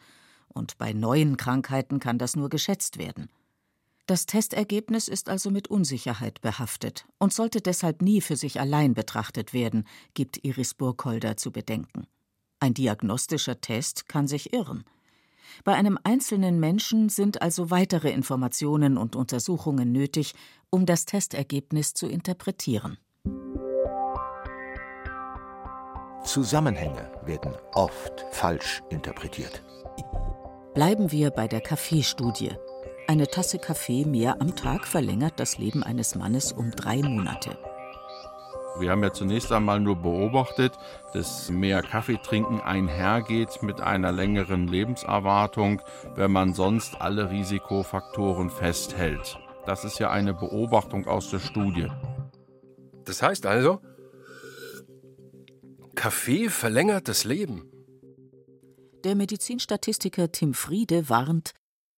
Und 0.48 0.78
bei 0.78 0.94
neuen 0.94 1.38
Krankheiten 1.38 2.00
kann 2.00 2.18
das 2.18 2.36
nur 2.36 2.50
geschätzt 2.50 3.00
werden. 3.00 3.30
Das 4.08 4.26
Testergebnis 4.26 5.08
ist 5.08 5.30
also 5.30 5.52
mit 5.52 5.70
Unsicherheit 5.70 6.42
behaftet 6.42 7.06
und 7.18 7.34
sollte 7.34 7.62
deshalb 7.62 8.02
nie 8.02 8.22
für 8.22 8.36
sich 8.36 8.60
allein 8.60 8.94
betrachtet 8.94 9.54
werden, 9.54 9.86
gibt 10.14 10.44
Iris 10.44 10.74
Burkholder 10.74 11.38
zu 11.38 11.52
bedenken. 11.52 12.08
Ein 12.60 12.74
diagnostischer 12.74 13.62
Test 13.62 14.08
kann 14.08 14.28
sich 14.28 14.54
irren. 14.54 14.84
Bei 15.64 15.74
einem 15.74 15.98
einzelnen 16.04 16.60
Menschen 16.60 17.10
sind 17.10 17.42
also 17.42 17.72
weitere 17.72 18.12
Informationen 18.12 18.98
und 18.98 19.16
Untersuchungen 19.16 19.92
nötig, 19.92 20.34
um 20.70 20.86
das 20.86 21.06
Testergebnis 21.06 21.94
zu 21.94 22.08
interpretieren. 22.08 22.98
Zusammenhänge 26.24 27.12
werden 27.26 27.56
oft 27.74 28.26
falsch 28.32 28.82
interpretiert. 28.90 29.64
Bleiben 30.74 31.12
wir 31.12 31.32
bei 31.32 31.48
der 31.48 31.62
Kaffeestudie. 31.62 32.52
Eine 33.12 33.28
Tasse 33.28 33.60
Kaffee 33.60 34.06
mehr 34.06 34.40
am 34.40 34.56
Tag 34.56 34.88
verlängert 34.88 35.34
das 35.36 35.58
Leben 35.58 35.84
eines 35.84 36.16
Mannes 36.16 36.54
um 36.54 36.72
drei 36.72 37.02
Monate. 37.02 37.58
Wir 38.80 38.90
haben 38.90 39.04
ja 39.04 39.12
zunächst 39.12 39.52
einmal 39.52 39.82
nur 39.82 39.98
beobachtet, 39.98 40.72
dass 41.12 41.50
mehr 41.50 41.82
Kaffeetrinken 41.82 42.62
einhergeht 42.62 43.64
mit 43.64 43.82
einer 43.82 44.14
längeren 44.14 44.70
Lebenserwartung, 44.70 45.82
wenn 46.16 46.32
man 46.32 46.54
sonst 46.54 47.02
alle 47.02 47.30
Risikofaktoren 47.30 48.50
festhält. 48.50 49.38
Das 49.66 49.84
ist 49.84 50.00
ja 50.00 50.10
eine 50.10 50.34
Beobachtung 50.34 51.06
aus 51.06 51.32
der 51.32 51.40
Studie. 51.40 51.90
Das 53.04 53.22
heißt 53.22 53.46
also, 53.46 53.82
Kaffee 55.96 56.48
verlängert 56.48 57.10
das 57.10 57.26
Leben. 57.26 57.70
Der 59.04 59.16
Medizinstatistiker 59.16 60.32
Tim 60.32 60.54
Friede 60.54 61.10
warnt, 61.10 61.52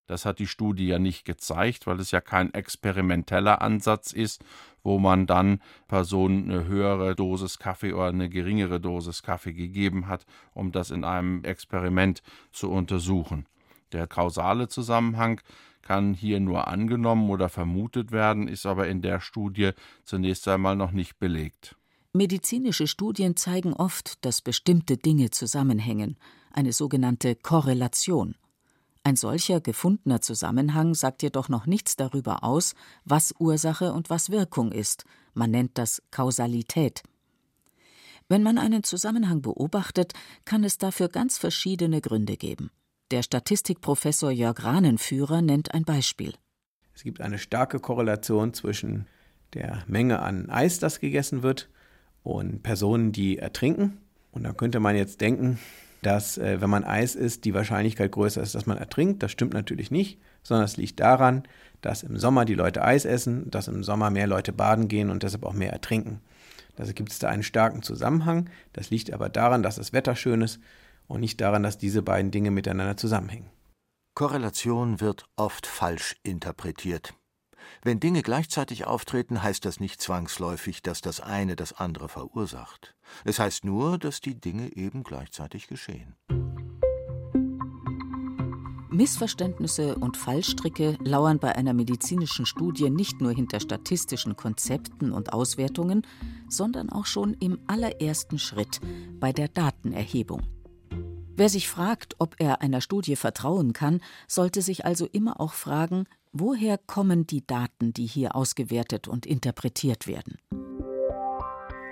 das 0.07 0.25
hat 0.25 0.39
die 0.39 0.47
Studie 0.47 0.87
ja 0.87 0.99
nicht 0.99 1.25
gezeigt, 1.25 1.87
weil 1.87 1.99
es 1.99 2.11
ja 2.11 2.21
kein 2.21 2.53
experimenteller 2.53 3.61
Ansatz 3.61 4.11
ist, 4.11 4.43
wo 4.83 4.99
man 4.99 5.25
dann 5.25 5.61
Personen 5.87 6.51
eine 6.51 6.65
höhere 6.65 7.15
Dosis 7.15 7.57
Kaffee 7.57 7.93
oder 7.93 8.07
eine 8.07 8.29
geringere 8.29 8.81
Dosis 8.81 9.23
Kaffee 9.23 9.53
gegeben 9.53 10.07
hat, 10.07 10.25
um 10.53 10.71
das 10.71 10.91
in 10.91 11.03
einem 11.03 11.43
Experiment 11.43 12.21
zu 12.51 12.69
untersuchen. 12.69 13.45
Der 13.93 14.07
kausale 14.07 14.67
Zusammenhang 14.67 15.39
kann 15.81 16.13
hier 16.13 16.39
nur 16.39 16.67
angenommen 16.67 17.29
oder 17.29 17.49
vermutet 17.49 18.11
werden, 18.11 18.47
ist 18.47 18.65
aber 18.65 18.87
in 18.87 19.01
der 19.01 19.19
Studie 19.19 19.71
zunächst 20.03 20.47
einmal 20.47 20.75
noch 20.75 20.91
nicht 20.91 21.19
belegt. 21.19 21.75
Medizinische 22.13 22.87
Studien 22.87 23.35
zeigen 23.35 23.73
oft, 23.73 24.23
dass 24.25 24.41
bestimmte 24.41 24.97
Dinge 24.97 25.31
zusammenhängen, 25.31 26.17
eine 26.51 26.71
sogenannte 26.71 27.35
Korrelation. 27.35 28.35
Ein 29.05 29.17
solcher 29.17 29.59
gefundener 29.59 30.21
Zusammenhang 30.21 30.93
sagt 30.93 31.23
jedoch 31.23 31.49
noch 31.49 31.65
nichts 31.65 31.97
darüber 31.97 32.43
aus, 32.43 32.73
was 33.03 33.35
Ursache 33.37 33.91
und 33.91 34.09
was 34.09 34.29
Wirkung 34.29 34.71
ist. 34.71 35.03
Man 35.33 35.51
nennt 35.51 35.77
das 35.77 36.01
Kausalität. 36.09 37.03
Wenn 38.29 38.43
man 38.43 38.57
einen 38.57 38.83
Zusammenhang 38.83 39.41
beobachtet, 39.41 40.13
kann 40.45 40.63
es 40.63 40.77
dafür 40.77 41.09
ganz 41.09 41.37
verschiedene 41.37 41.99
Gründe 41.99 42.37
geben. 42.37 42.71
Der 43.11 43.23
Statistikprofessor 43.23 44.31
Jörg 44.31 44.63
Rahnenführer 44.63 45.41
nennt 45.41 45.73
ein 45.73 45.83
Beispiel. 45.83 46.33
Es 46.95 47.03
gibt 47.03 47.19
eine 47.19 47.39
starke 47.39 47.79
Korrelation 47.79 48.53
zwischen 48.53 49.07
der 49.53 49.83
Menge 49.87 50.19
an 50.19 50.49
Eis, 50.49 50.79
das 50.79 51.01
gegessen 51.01 51.43
wird, 51.43 51.69
und 52.23 52.63
Personen, 52.63 53.11
die 53.11 53.37
ertrinken. 53.37 53.97
Und 54.31 54.43
da 54.43 54.53
könnte 54.53 54.79
man 54.79 54.95
jetzt 54.95 55.19
denken, 55.19 55.59
dass 56.05 56.37
äh, 56.37 56.61
wenn 56.61 56.69
man 56.69 56.83
Eis 56.83 57.15
isst, 57.15 57.45
die 57.45 57.53
Wahrscheinlichkeit 57.53 58.11
größer 58.11 58.41
ist, 58.41 58.55
dass 58.55 58.65
man 58.65 58.77
ertrinkt. 58.77 59.23
Das 59.23 59.31
stimmt 59.31 59.53
natürlich 59.53 59.91
nicht, 59.91 60.19
sondern 60.43 60.65
es 60.65 60.77
liegt 60.77 60.99
daran, 60.99 61.43
dass 61.81 62.03
im 62.03 62.17
Sommer 62.17 62.45
die 62.45 62.53
Leute 62.53 62.83
Eis 62.83 63.05
essen, 63.05 63.49
dass 63.49 63.67
im 63.67 63.83
Sommer 63.83 64.09
mehr 64.09 64.27
Leute 64.27 64.53
baden 64.53 64.87
gehen 64.87 65.09
und 65.09 65.23
deshalb 65.23 65.43
auch 65.43 65.53
mehr 65.53 65.73
ertrinken. 65.73 66.21
Also 66.77 66.93
gibt 66.93 67.11
es 67.11 67.19
da 67.19 67.29
einen 67.29 67.43
starken 67.43 67.83
Zusammenhang. 67.83 68.49
Das 68.73 68.89
liegt 68.89 69.11
aber 69.13 69.29
daran, 69.29 69.63
dass 69.63 69.75
das 69.75 69.93
Wetter 69.93 70.15
schön 70.15 70.41
ist 70.41 70.59
und 71.07 71.19
nicht 71.19 71.39
daran, 71.41 71.63
dass 71.63 71.77
diese 71.77 72.01
beiden 72.01 72.31
Dinge 72.31 72.51
miteinander 72.51 72.97
zusammenhängen. 72.97 73.49
Korrelation 74.15 75.01
wird 75.01 75.25
oft 75.37 75.65
falsch 75.65 76.15
interpretiert. 76.23 77.13
Wenn 77.85 77.99
Dinge 77.99 78.21
gleichzeitig 78.21 78.85
auftreten, 78.85 79.43
heißt 79.43 79.65
das 79.65 79.81
nicht 79.81 80.01
zwangsläufig, 80.01 80.81
dass 80.81 81.01
das 81.01 81.19
eine 81.19 81.57
das 81.57 81.73
andere 81.73 82.07
verursacht. 82.07 82.95
Es 83.25 83.39
heißt 83.39 83.65
nur, 83.65 83.97
dass 83.97 84.21
die 84.21 84.39
Dinge 84.39 84.73
eben 84.73 85.03
gleichzeitig 85.03 85.67
geschehen. 85.67 86.15
Missverständnisse 88.89 89.95
und 89.95 90.15
Fallstricke 90.15 90.97
lauern 91.03 91.39
bei 91.39 91.55
einer 91.55 91.73
medizinischen 91.73 92.45
Studie 92.45 92.89
nicht 92.89 93.19
nur 93.19 93.33
hinter 93.33 93.59
statistischen 93.59 94.37
Konzepten 94.37 95.11
und 95.11 95.33
Auswertungen, 95.33 96.07
sondern 96.47 96.89
auch 96.89 97.05
schon 97.05 97.33
im 97.33 97.59
allerersten 97.67 98.39
Schritt 98.39 98.79
bei 99.19 99.33
der 99.33 99.49
Datenerhebung. 99.49 100.52
Wer 101.35 101.49
sich 101.49 101.67
fragt, 101.67 102.15
ob 102.19 102.35
er 102.39 102.61
einer 102.61 102.81
Studie 102.81 103.15
vertrauen 103.15 103.73
kann, 103.73 104.01
sollte 104.27 104.61
sich 104.61 104.85
also 104.85 105.07
immer 105.11 105.39
auch 105.39 105.53
fragen, 105.53 106.05
Woher 106.35 106.79
kommen 106.79 107.27
die 107.27 107.45
Daten, 107.45 107.93
die 107.93 108.07
hier 108.07 108.35
ausgewertet 108.35 109.07
und 109.07 109.27
interpretiert 109.27 110.07
werden? 110.07 110.39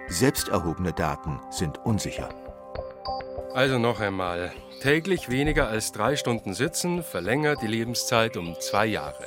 Selbst 0.07 0.47
erhobene 0.47 0.93
Daten 0.93 1.39
sind 1.51 1.77
unsicher. 1.85 2.29
Also 3.53 3.77
noch 3.77 3.99
einmal. 3.99 4.51
Täglich 4.81 5.29
weniger 5.29 5.67
als 5.67 5.91
drei 5.91 6.15
Stunden 6.15 6.55
sitzen 6.55 7.03
verlängert 7.03 7.61
die 7.61 7.67
Lebenszeit 7.67 8.35
um 8.35 8.55
zwei 8.59 8.87
Jahre. 8.87 9.23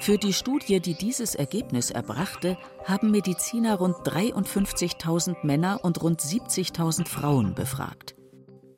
Für 0.00 0.16
die 0.16 0.32
Studie, 0.32 0.80
die 0.80 0.94
dieses 0.94 1.34
Ergebnis 1.34 1.90
erbrachte, 1.90 2.56
haben 2.84 3.10
Mediziner 3.10 3.76
rund 3.76 3.96
53.000 3.96 5.44
Männer 5.44 5.80
und 5.82 6.02
rund 6.02 6.22
70.000 6.22 7.06
Frauen 7.08 7.54
befragt. 7.54 8.14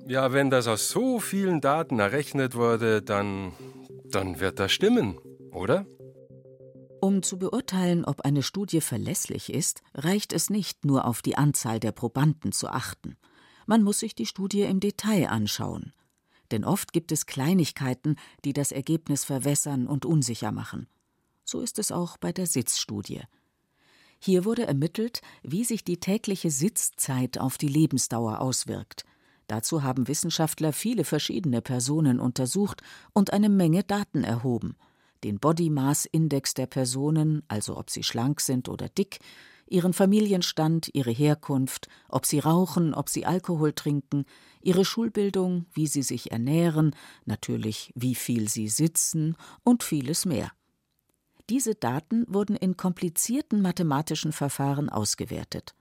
Ja, 0.08 0.32
wenn 0.32 0.50
das 0.50 0.68
aus 0.68 0.88
so 0.88 1.18
vielen 1.18 1.60
Daten 1.60 1.98
errechnet 1.98 2.54
wurde, 2.54 3.02
dann, 3.02 3.52
dann 4.04 4.38
wird 4.40 4.60
das 4.60 4.72
stimmen 4.72 5.18
oder? 5.56 5.86
Um 7.00 7.22
zu 7.22 7.38
beurteilen, 7.38 8.04
ob 8.04 8.20
eine 8.20 8.42
Studie 8.42 8.80
verlässlich 8.80 9.52
ist, 9.52 9.82
reicht 9.94 10.32
es 10.32 10.50
nicht, 10.50 10.84
nur 10.84 11.06
auf 11.06 11.22
die 11.22 11.36
Anzahl 11.36 11.80
der 11.80 11.92
Probanden 11.92 12.52
zu 12.52 12.68
achten. 12.68 13.16
Man 13.66 13.82
muss 13.82 14.00
sich 14.00 14.14
die 14.14 14.26
Studie 14.26 14.62
im 14.62 14.80
Detail 14.80 15.28
anschauen. 15.28 15.92
Denn 16.52 16.64
oft 16.64 16.92
gibt 16.92 17.10
es 17.10 17.26
Kleinigkeiten, 17.26 18.16
die 18.44 18.52
das 18.52 18.70
Ergebnis 18.70 19.24
verwässern 19.24 19.86
und 19.88 20.06
unsicher 20.06 20.52
machen. 20.52 20.86
So 21.44 21.60
ist 21.60 21.78
es 21.78 21.90
auch 21.90 22.16
bei 22.16 22.32
der 22.32 22.46
Sitzstudie. 22.46 23.22
Hier 24.18 24.44
wurde 24.44 24.66
ermittelt, 24.66 25.20
wie 25.42 25.64
sich 25.64 25.84
die 25.84 25.98
tägliche 25.98 26.50
Sitzzeit 26.50 27.38
auf 27.38 27.58
die 27.58 27.68
Lebensdauer 27.68 28.40
auswirkt. 28.40 29.04
Dazu 29.46 29.82
haben 29.82 30.08
Wissenschaftler 30.08 30.72
viele 30.72 31.04
verschiedene 31.04 31.62
Personen 31.62 32.20
untersucht 32.20 32.82
und 33.12 33.32
eine 33.32 33.48
Menge 33.48 33.84
Daten 33.84 34.24
erhoben 34.24 34.76
den 35.24 35.38
Body 35.40 35.70
Mass 35.70 36.04
Index 36.06 36.54
der 36.54 36.66
Personen, 36.66 37.42
also 37.48 37.76
ob 37.76 37.90
sie 37.90 38.02
schlank 38.02 38.40
sind 38.40 38.68
oder 38.68 38.88
dick, 38.88 39.18
ihren 39.66 39.92
Familienstand, 39.92 40.90
ihre 40.92 41.10
Herkunft, 41.10 41.88
ob 42.08 42.26
sie 42.26 42.38
rauchen, 42.38 42.94
ob 42.94 43.08
sie 43.08 43.26
Alkohol 43.26 43.72
trinken, 43.72 44.24
ihre 44.62 44.84
Schulbildung, 44.84 45.66
wie 45.72 45.88
sie 45.88 46.02
sich 46.02 46.30
ernähren, 46.30 46.94
natürlich 47.24 47.92
wie 47.96 48.14
viel 48.14 48.48
sie 48.48 48.68
sitzen 48.68 49.36
und 49.64 49.82
vieles 49.82 50.24
mehr. 50.24 50.52
Diese 51.50 51.74
Daten 51.74 52.24
wurden 52.28 52.56
in 52.56 52.76
komplizierten 52.76 53.62
mathematischen 53.62 54.32
Verfahren 54.32 54.88
ausgewertet. 54.88 55.74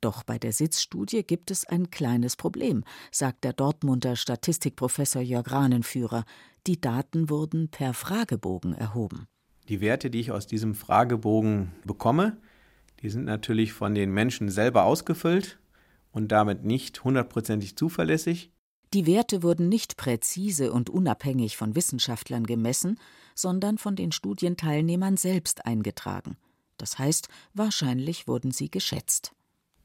Doch 0.00 0.22
bei 0.22 0.38
der 0.38 0.52
Sitzstudie 0.52 1.22
gibt 1.22 1.50
es 1.50 1.64
ein 1.66 1.90
kleines 1.90 2.36
Problem, 2.36 2.84
sagt 3.10 3.44
der 3.44 3.52
Dortmunder 3.52 4.16
Statistikprofessor 4.16 5.22
Jörg 5.22 5.50
Rahnenführer. 5.50 6.24
Die 6.66 6.80
Daten 6.80 7.30
wurden 7.30 7.68
per 7.70 7.94
Fragebogen 7.94 8.74
erhoben. 8.74 9.26
Die 9.68 9.80
Werte, 9.80 10.10
die 10.10 10.20
ich 10.20 10.30
aus 10.30 10.46
diesem 10.46 10.74
Fragebogen 10.74 11.72
bekomme, 11.84 12.36
die 13.00 13.10
sind 13.10 13.24
natürlich 13.24 13.72
von 13.72 13.94
den 13.94 14.10
Menschen 14.12 14.48
selber 14.48 14.84
ausgefüllt 14.84 15.58
und 16.12 16.28
damit 16.32 16.64
nicht 16.64 17.04
hundertprozentig 17.04 17.76
zuverlässig. 17.76 18.50
Die 18.94 19.06
Werte 19.06 19.42
wurden 19.42 19.68
nicht 19.68 19.96
präzise 19.96 20.72
und 20.72 20.88
unabhängig 20.88 21.56
von 21.56 21.74
Wissenschaftlern 21.74 22.44
gemessen, 22.44 22.98
sondern 23.34 23.78
von 23.78 23.96
den 23.96 24.12
Studienteilnehmern 24.12 25.16
selbst 25.16 25.66
eingetragen. 25.66 26.36
Das 26.78 26.98
heißt, 26.98 27.28
wahrscheinlich 27.54 28.28
wurden 28.28 28.52
sie 28.52 28.70
geschätzt. 28.70 29.32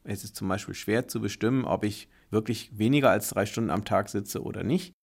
Es 0.04 0.24
ist 0.24 0.36
zum 0.36 0.48
Beispiel 0.48 0.74
schwer 0.74 1.08
zu 1.08 1.22
bestimmen, 1.22 1.66
ob 1.66 1.84
ich 1.84 2.10
wirklich 2.30 2.78
weniger 2.78 3.12
als 3.12 3.30
drei 3.30 3.46
Stunden 3.46 3.70
am 3.70 3.86
Tag 3.86 4.10
sitze 4.10 4.42
oder 4.42 4.64
nicht. 4.64 4.94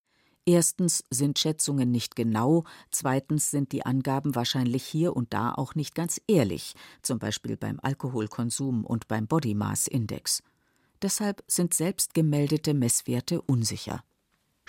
Erstens 0.45 1.03
sind 1.11 1.37
Schätzungen 1.37 1.91
nicht 1.91 2.15
genau, 2.15 2.63
zweitens 2.89 3.51
sind 3.51 3.71
die 3.71 3.85
Angaben 3.85 4.33
wahrscheinlich 4.35 4.83
hier 4.83 5.15
und 5.15 5.33
da 5.33 5.53
auch 5.53 5.75
nicht 5.75 5.93
ganz 5.93 6.19
ehrlich, 6.27 6.73
zum 7.03 7.19
Beispiel 7.19 7.55
beim 7.55 7.79
Alkoholkonsum 7.81 8.83
und 8.83 9.07
beim 9.07 9.27
Body 9.27 9.53
Mass 9.53 9.85
Index. 9.85 10.41
Deshalb 11.01 11.43
sind 11.47 11.73
selbst 11.73 12.13
gemeldete 12.13 12.73
Messwerte 12.73 13.41
unsicher. 13.43 14.03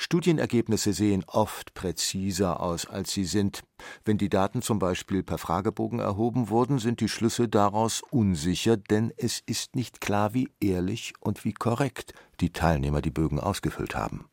Studienergebnisse 0.02 0.94
sehen 0.94 1.24
oft 1.26 1.74
präziser 1.74 2.60
aus, 2.60 2.86
als 2.86 3.12
sie 3.12 3.26
sind. 3.26 3.60
Wenn 4.02 4.16
die 4.16 4.30
Daten 4.30 4.62
zum 4.62 4.78
Beispiel 4.78 5.22
per 5.22 5.36
Fragebogen 5.36 5.98
erhoben 5.98 6.48
wurden, 6.48 6.78
sind 6.78 7.00
die 7.00 7.08
Schlüsse 7.08 7.48
daraus 7.48 8.00
unsicher, 8.10 8.78
denn 8.78 9.12
es 9.18 9.42
ist 9.44 9.76
nicht 9.76 10.00
klar, 10.00 10.32
wie 10.32 10.48
ehrlich 10.58 11.12
und 11.20 11.44
wie 11.44 11.52
korrekt 11.52 12.14
die 12.40 12.50
Teilnehmer 12.50 13.02
die 13.02 13.10
Bögen 13.10 13.38
ausgefüllt 13.38 13.94
haben. 13.94 14.24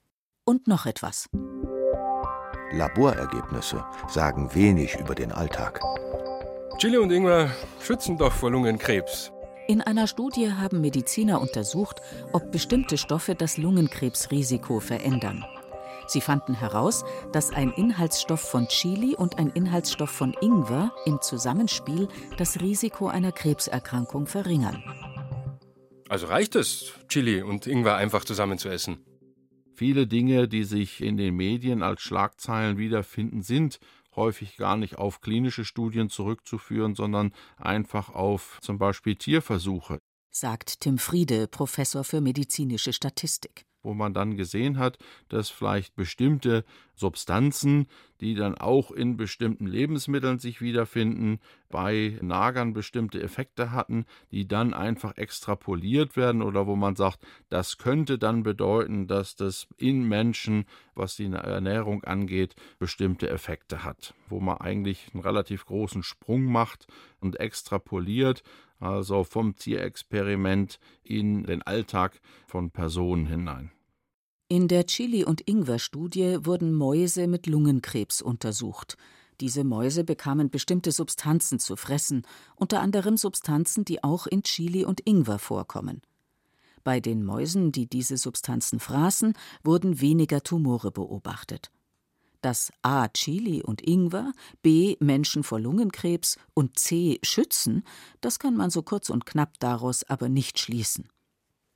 Und 0.45 0.69
noch 0.69 0.85
etwas. 0.85 1.27
Laborergebnisse 2.71 3.83
sagen 4.07 4.55
wenig 4.55 4.95
über 4.97 5.15
den 5.15 5.33
Alltag. 5.33 5.81
Chili 6.77 6.97
und 6.97 7.11
Ingwer 7.11 7.51
schützen 7.81 8.17
doch 8.17 8.31
vor 8.31 8.51
Lungenkrebs. 8.51 9.33
In 9.67 9.81
einer 9.81 10.07
Studie 10.07 10.53
haben 10.53 10.79
Mediziner 10.79 11.41
untersucht, 11.41 11.99
ob 12.31 12.53
bestimmte 12.53 12.97
Stoffe 12.97 13.35
das 13.35 13.57
Lungenkrebsrisiko 13.57 14.79
verändern. 14.79 15.43
Sie 16.07 16.21
fanden 16.21 16.53
heraus, 16.53 17.03
dass 17.33 17.51
ein 17.51 17.71
Inhaltsstoff 17.71 18.39
von 18.39 18.67
Chili 18.69 19.13
und 19.15 19.37
ein 19.37 19.49
Inhaltsstoff 19.49 20.09
von 20.09 20.33
Ingwer 20.41 20.91
im 21.05 21.21
Zusammenspiel 21.21 22.07
das 22.37 22.61
Risiko 22.61 23.07
einer 23.07 23.33
Krebserkrankung 23.33 24.25
verringern. 24.25 24.81
Also 26.07 26.27
reicht 26.27 26.55
es, 26.55 26.93
Chili 27.09 27.41
und 27.41 27.67
Ingwer 27.67 27.97
einfach 27.97 28.23
zusammen 28.23 28.57
zu 28.57 28.69
essen? 28.69 28.99
Viele 29.75 30.07
Dinge, 30.07 30.47
die 30.47 30.63
sich 30.63 31.01
in 31.01 31.17
den 31.17 31.35
Medien 31.35 31.83
als 31.83 32.01
Schlagzeilen 32.01 32.77
wiederfinden, 32.77 33.41
sind 33.41 33.79
häufig 34.15 34.57
gar 34.57 34.77
nicht 34.77 34.97
auf 34.97 35.21
klinische 35.21 35.65
Studien 35.65 36.09
zurückzuführen, 36.09 36.95
sondern 36.95 37.33
einfach 37.57 38.09
auf 38.09 38.57
zum 38.61 38.79
Beispiel 38.79 39.15
Tierversuche. 39.15 39.99
Sagt 40.31 40.81
Tim 40.81 40.97
Friede, 40.97 41.47
Professor 41.47 42.03
für 42.03 42.21
medizinische 42.21 42.93
Statistik 42.93 43.66
wo 43.83 43.93
man 43.93 44.13
dann 44.13 44.37
gesehen 44.37 44.77
hat, 44.77 44.97
dass 45.29 45.49
vielleicht 45.49 45.95
bestimmte 45.95 46.65
Substanzen, 46.95 47.87
die 48.21 48.33
dann 48.33 48.55
auch 48.55 48.91
in 48.91 49.17
bestimmten 49.17 49.67
Lebensmitteln 49.67 50.39
sich 50.39 50.61
wiederfinden, 50.61 51.39
bei 51.69 52.17
Nagern 52.21 52.73
bestimmte 52.73 53.21
Effekte 53.21 53.71
hatten, 53.71 54.05
die 54.31 54.47
dann 54.47 54.73
einfach 54.73 55.15
extrapoliert 55.17 56.15
werden 56.17 56.41
oder 56.41 56.65
wo 56.65 56.75
man 56.75 56.95
sagt, 56.95 57.19
das 57.49 57.77
könnte 57.77 58.17
dann 58.17 58.43
bedeuten, 58.43 59.07
dass 59.07 59.35
das 59.35 59.67
in 59.77 60.07
Menschen, 60.07 60.65
was 60.95 61.15
die 61.15 61.25
Ernährung 61.25 62.03
angeht, 62.03 62.55
bestimmte 62.79 63.29
Effekte 63.29 63.83
hat, 63.83 64.13
wo 64.29 64.39
man 64.39 64.57
eigentlich 64.57 65.09
einen 65.13 65.23
relativ 65.23 65.65
großen 65.65 66.03
Sprung 66.03 66.43
macht 66.45 66.87
und 67.19 67.39
extrapoliert 67.39 68.43
also 68.79 69.23
vom 69.23 69.55
Tierexperiment 69.55 70.79
in 71.03 71.43
den 71.43 71.61
Alltag 71.61 72.19
von 72.47 72.71
Personen 72.71 73.25
hinein. 73.25 73.71
In 74.49 74.67
der 74.67 74.85
Chili- 74.85 75.25
und 75.25 75.41
Ingwer-Studie 75.41 76.45
wurden 76.45 76.73
Mäuse 76.73 77.27
mit 77.27 77.47
Lungenkrebs 77.47 78.21
untersucht. 78.21 78.97
Diese 79.41 79.63
Mäuse 79.63 80.03
bekamen 80.03 80.49
bestimmte 80.49 80.91
Substanzen 80.91 81.59
zu 81.59 81.75
fressen, 81.75 82.25
unter 82.55 82.79
anderem 82.79 83.17
Substanzen, 83.17 83.83
die 83.83 84.03
auch 84.03 84.25
in 84.25 84.43
Chili 84.43 84.85
und 84.85 85.01
Ingwer 85.05 85.37
vorkommen. 85.37 86.01
Bei 86.83 87.01
den 87.01 87.25
Mäusen, 87.25 87.73
die 87.73 87.87
diese 87.87 88.17
Substanzen 88.17 88.79
fraßen, 88.79 89.33
wurden 89.63 89.99
weniger 89.99 90.41
Tumore 90.41 90.91
beobachtet. 90.91 91.69
Dass 92.47 92.71
A. 92.81 93.09
Chili 93.09 93.61
und 93.61 93.85
Ingwer, 93.85 94.31
B. 94.61 94.95
Menschen 95.01 95.43
vor 95.43 95.59
Lungenkrebs 95.59 96.37
und 96.53 96.79
C. 96.79 97.19
schützen, 97.21 97.83
das 98.21 98.39
kann 98.39 98.55
man 98.55 98.69
so 98.69 98.83
kurz 98.83 99.09
und 99.09 99.25
knapp 99.25 99.59
daraus 99.59 100.05
aber 100.05 100.29
nicht 100.29 100.57
schließen. 100.57 101.09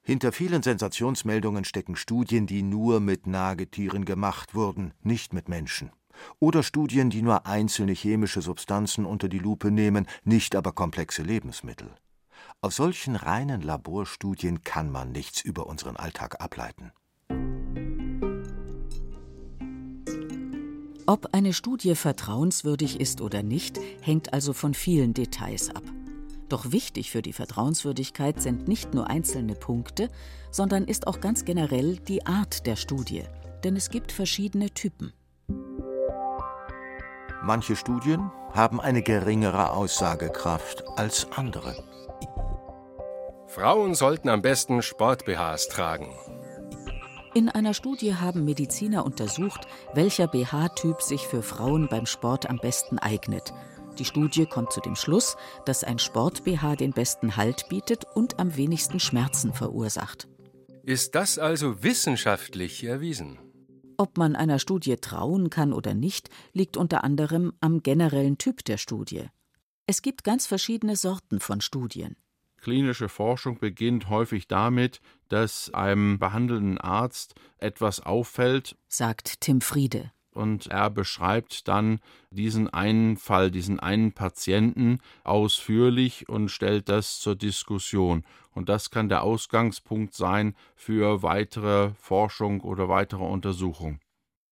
Hinter 0.01 0.31
vielen 0.31 0.63
Sensationsmeldungen 0.63 1.65
stecken 1.65 1.97
Studien, 1.97 2.47
die 2.47 2.63
nur 2.63 3.01
mit 3.01 3.27
Nagetieren 3.27 4.05
gemacht 4.05 4.55
wurden, 4.55 4.93
nicht 5.01 5.33
mit 5.33 5.49
Menschen. 5.49 5.91
Oder 6.39 6.63
Studien, 6.63 7.09
die 7.09 7.21
nur 7.21 7.45
einzelne 7.45 7.91
chemische 7.91 8.41
Substanzen 8.41 9.05
unter 9.05 9.27
die 9.27 9.39
Lupe 9.39 9.71
nehmen, 9.71 10.07
nicht 10.23 10.55
aber 10.55 10.71
komplexe 10.71 11.21
Lebensmittel. 11.21 11.93
Aus 12.61 12.77
solchen 12.77 13.17
reinen 13.17 13.59
Laborstudien 13.59 14.63
kann 14.63 14.89
man 14.89 15.11
nichts 15.11 15.41
über 15.41 15.67
unseren 15.67 15.97
Alltag 15.97 16.39
ableiten. 16.39 16.93
Ob 21.11 21.33
eine 21.33 21.51
Studie 21.51 21.95
vertrauenswürdig 21.95 23.01
ist 23.01 23.19
oder 23.19 23.43
nicht, 23.43 23.77
hängt 23.99 24.31
also 24.31 24.53
von 24.53 24.73
vielen 24.73 25.13
Details 25.13 25.69
ab. 25.69 25.83
Doch 26.47 26.71
wichtig 26.71 27.11
für 27.11 27.21
die 27.21 27.33
Vertrauenswürdigkeit 27.33 28.41
sind 28.41 28.69
nicht 28.69 28.93
nur 28.93 29.09
einzelne 29.09 29.55
Punkte, 29.55 30.07
sondern 30.51 30.85
ist 30.85 31.07
auch 31.07 31.19
ganz 31.19 31.43
generell 31.43 31.97
die 31.97 32.25
Art 32.25 32.65
der 32.65 32.77
Studie. 32.77 33.23
Denn 33.65 33.75
es 33.75 33.89
gibt 33.89 34.13
verschiedene 34.13 34.69
Typen. 34.69 35.11
Manche 37.43 37.75
Studien 37.75 38.31
haben 38.53 38.79
eine 38.79 39.01
geringere 39.01 39.71
Aussagekraft 39.71 40.85
als 40.95 41.29
andere. 41.33 41.75
Frauen 43.47 43.95
sollten 43.95 44.29
am 44.29 44.41
besten 44.41 44.81
Sport-BHs 44.81 45.67
tragen. 45.67 46.07
In 47.33 47.49
einer 47.49 47.73
Studie 47.73 48.15
haben 48.15 48.45
Mediziner 48.45 49.05
untersucht, 49.05 49.67
welcher 49.93 50.27
BH-Typ 50.27 51.01
sich 51.01 51.27
für 51.27 51.41
Frauen 51.41 51.87
beim 51.89 52.05
Sport 52.05 52.49
am 52.49 52.57
besten 52.57 52.99
eignet 52.99 53.53
die 53.99 54.05
Studie 54.05 54.45
kommt 54.45 54.71
zu 54.71 54.81
dem 54.81 54.95
Schluss, 54.95 55.37
dass 55.65 55.83
ein 55.83 55.99
Sport-BH 55.99 56.75
den 56.77 56.91
besten 56.91 57.35
Halt 57.35 57.67
bietet 57.69 58.05
und 58.15 58.39
am 58.39 58.55
wenigsten 58.55 58.99
Schmerzen 58.99 59.53
verursacht. 59.53 60.27
Ist 60.83 61.15
das 61.15 61.37
also 61.37 61.83
wissenschaftlich 61.83 62.83
erwiesen? 62.83 63.37
Ob 63.97 64.17
man 64.17 64.35
einer 64.35 64.57
Studie 64.57 64.95
trauen 64.95 65.49
kann 65.49 65.73
oder 65.73 65.93
nicht, 65.93 66.29
liegt 66.53 66.77
unter 66.77 67.03
anderem 67.03 67.53
am 67.59 67.83
generellen 67.83 68.37
Typ 68.37 68.65
der 68.65 68.77
Studie. 68.77 69.25
Es 69.85 70.01
gibt 70.01 70.23
ganz 70.23 70.47
verschiedene 70.47 70.95
Sorten 70.95 71.39
von 71.39 71.61
Studien. 71.61 72.15
Klinische 72.61 73.09
Forschung 73.09 73.57
beginnt 73.59 74.09
häufig 74.09 74.47
damit, 74.47 75.01
dass 75.29 75.73
einem 75.73 76.19
behandelnden 76.19 76.77
Arzt 76.77 77.35
etwas 77.57 77.99
auffällt, 77.99 78.77
sagt 78.87 79.41
Tim 79.41 79.61
Friede 79.61 80.11
und 80.33 80.67
er 80.67 80.89
beschreibt 80.89 81.67
dann 81.67 81.99
diesen 82.29 82.69
einen 82.69 83.17
Fall, 83.17 83.51
diesen 83.51 83.79
einen 83.79 84.13
Patienten 84.13 84.99
ausführlich 85.23 86.29
und 86.29 86.49
stellt 86.49 86.89
das 86.89 87.19
zur 87.19 87.35
Diskussion. 87.35 88.23
Und 88.51 88.69
das 88.69 88.89
kann 88.89 89.09
der 89.09 89.23
Ausgangspunkt 89.23 90.13
sein 90.13 90.55
für 90.75 91.23
weitere 91.23 91.91
Forschung 91.95 92.61
oder 92.61 92.89
weitere 92.89 93.23
Untersuchung. 93.23 93.99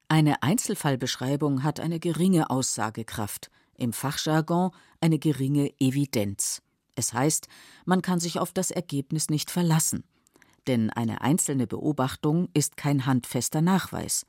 Eine 0.07 0.41
Einzelfallbeschreibung 0.41 1.63
hat 1.63 1.79
eine 1.79 1.99
geringe 1.99 2.49
Aussagekraft, 2.49 3.51
im 3.75 3.93
Fachjargon 3.93 4.71
eine 5.01 5.19
geringe 5.19 5.71
Evidenz. 5.79 6.61
Es 6.99 7.13
heißt, 7.13 7.47
man 7.85 8.01
kann 8.01 8.19
sich 8.19 8.39
auf 8.39 8.51
das 8.51 8.71
Ergebnis 8.71 9.29
nicht 9.29 9.51
verlassen. 9.51 10.03
Denn 10.67 10.89
eine 10.89 11.21
einzelne 11.21 11.65
Beobachtung 11.65 12.49
ist 12.53 12.75
kein 12.75 13.05
handfester 13.05 13.61
Nachweis. 13.61 14.25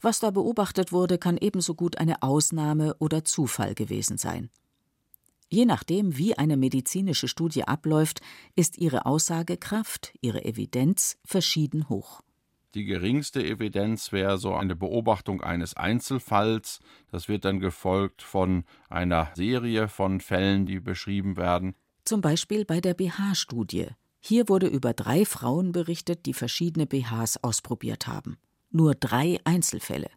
Was 0.00 0.20
da 0.20 0.30
beobachtet 0.30 0.92
wurde, 0.92 1.18
kann 1.18 1.36
ebenso 1.36 1.74
gut 1.74 1.98
eine 1.98 2.22
Ausnahme 2.22 2.94
oder 3.00 3.24
Zufall 3.24 3.74
gewesen 3.74 4.16
sein. 4.16 4.48
Je 5.48 5.64
nachdem, 5.64 6.16
wie 6.16 6.38
eine 6.38 6.56
medizinische 6.56 7.26
Studie 7.26 7.64
abläuft, 7.64 8.20
ist 8.54 8.78
ihre 8.78 9.04
Aussagekraft, 9.04 10.14
ihre 10.20 10.44
Evidenz 10.44 11.18
verschieden 11.24 11.88
hoch. 11.88 12.22
Die 12.74 12.84
geringste 12.84 13.44
Evidenz 13.44 14.12
wäre 14.12 14.38
so 14.38 14.54
eine 14.54 14.74
Beobachtung 14.74 15.42
eines 15.42 15.76
Einzelfalls. 15.76 16.80
Das 17.10 17.28
wird 17.28 17.44
dann 17.44 17.60
gefolgt 17.60 18.22
von 18.22 18.64
einer 18.88 19.30
Serie 19.34 19.88
von 19.88 20.20
Fällen, 20.20 20.66
die 20.66 20.80
beschrieben 20.80 21.36
werden. 21.36 21.74
Zum 22.04 22.20
Beispiel 22.20 22.64
bei 22.64 22.80
der 22.80 22.94
BH-Studie. 22.94 23.88
Hier 24.20 24.48
wurde 24.48 24.68
über 24.68 24.94
drei 24.94 25.24
Frauen 25.24 25.72
berichtet, 25.72 26.26
die 26.26 26.34
verschiedene 26.34 26.86
BHs 26.86 27.38
ausprobiert 27.42 28.06
haben 28.06 28.38
nur 28.72 28.94
drei 28.94 29.38
Einzelfälle. 29.44 30.10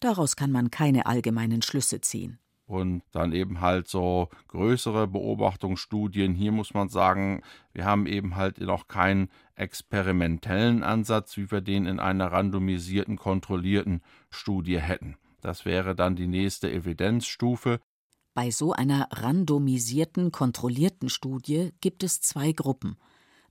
Daraus 0.00 0.36
kann 0.36 0.50
man 0.50 0.70
keine 0.70 1.06
allgemeinen 1.06 1.62
Schlüsse 1.62 2.00
ziehen. 2.00 2.38
Und 2.72 3.02
dann 3.12 3.34
eben 3.34 3.60
halt 3.60 3.86
so 3.86 4.30
größere 4.48 5.06
Beobachtungsstudien. 5.06 6.34
Hier 6.34 6.52
muss 6.52 6.72
man 6.72 6.88
sagen, 6.88 7.42
wir 7.74 7.84
haben 7.84 8.06
eben 8.06 8.34
halt 8.34 8.62
noch 8.62 8.88
keinen 8.88 9.28
experimentellen 9.56 10.82
Ansatz, 10.82 11.36
wie 11.36 11.50
wir 11.50 11.60
den 11.60 11.84
in 11.84 12.00
einer 12.00 12.32
randomisierten, 12.32 13.18
kontrollierten 13.18 14.00
Studie 14.30 14.80
hätten. 14.80 15.18
Das 15.42 15.66
wäre 15.66 15.94
dann 15.94 16.16
die 16.16 16.26
nächste 16.26 16.72
Evidenzstufe. 16.72 17.78
Bei 18.32 18.50
so 18.50 18.72
einer 18.72 19.06
randomisierten, 19.10 20.32
kontrollierten 20.32 21.10
Studie 21.10 21.72
gibt 21.82 22.02
es 22.02 22.22
zwei 22.22 22.52
Gruppen. 22.52 22.96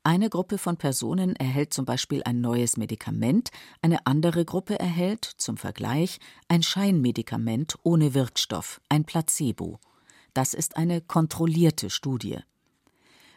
Eine 0.04 0.32
Gruppe 0.32 0.58
von 0.58 0.78
Personen 0.78 1.36
erhält 1.36 1.74
zum 1.74 1.86
Beispiel 1.86 2.24
ein 2.24 2.42
neues 2.42 2.76
Medikament, 2.76 3.52
eine 3.84 4.08
andere 4.08 4.46
Gruppe 4.46 4.80
erhält, 4.80 5.26
zum 5.26 5.58
Vergleich, 5.58 6.20
ein 6.48 6.64
Scheinmedikament 6.64 7.78
ohne 7.84 8.16
Wirkstoff, 8.16 8.82
ein 8.90 9.06
Placebo. 9.06 9.80
Das 10.34 10.56
ist 10.56 10.76
eine 10.76 11.02
kontrollierte 11.02 11.92
Studie. 11.92 12.40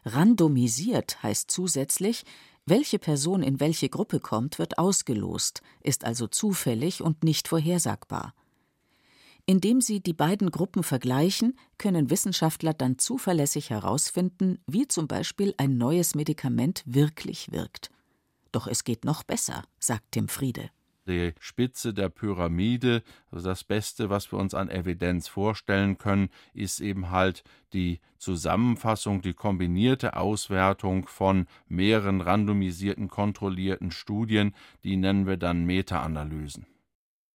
Randomisiert 0.07 1.23
heißt 1.23 1.51
zusätzlich, 1.51 2.25
Welche 2.65 2.99
Person 2.99 3.43
in 3.43 3.61
welche 3.61 3.91
Gruppe 3.91 4.21
kommt, 4.21 4.59
wird 4.59 4.79
ausgelost, 4.79 5.61
ist 5.83 6.07
also 6.07 6.29
zufällig 6.29 7.03
und 7.03 7.23
nicht 7.23 7.47
vorhersagbar. 7.47 8.33
Indem 9.47 9.81
sie 9.81 10.01
die 10.01 10.15
beiden 10.15 10.51
Gruppen 10.51 10.83
vergleichen, 10.83 11.59
können 11.77 12.11
Wissenschaftler 12.11 12.73
dann 12.73 12.99
zuverlässig 12.99 13.71
herausfinden, 13.71 14.59
wie 14.67 14.89
zum 14.89 15.07
Beispiel 15.07 15.55
ein 15.59 15.77
neues 15.77 16.15
Medikament 16.15 16.83
wirklich 16.87 17.53
wirkt. 17.53 17.91
Doch 18.53 18.67
es 18.67 18.85
geht 18.85 19.05
noch 19.05 19.23
besser, 19.23 19.65
sagt 19.79 20.13
Tim 20.13 20.29
Friede 20.29 20.71
die 21.07 21.35
Spitze 21.39 21.93
der 21.93 22.09
Pyramide, 22.09 23.03
also 23.31 23.49
das 23.49 23.65
Beste, 23.65 24.11
was 24.11 24.31
wir 24.33 24.39
uns 24.39 24.55
an 24.55 24.71
Evidenz 24.71 25.29
vorstellen 25.29 25.99
können, 25.99 26.31
ist 26.53 26.81
eben 26.81 27.11
halt 27.11 27.45
die 27.73 28.01
Zusammenfassung, 28.19 29.21
die 29.21 29.35
kombinierte 29.35 30.17
Auswertung 30.17 31.07
von 31.07 31.47
mehreren 31.69 32.21
randomisierten, 32.21 33.09
kontrollierten 33.09 33.91
Studien, 33.91 34.55
die 34.83 34.97
nennen 34.97 35.27
wir 35.27 35.37
dann 35.37 35.65
Meta-Analysen. 35.65 36.67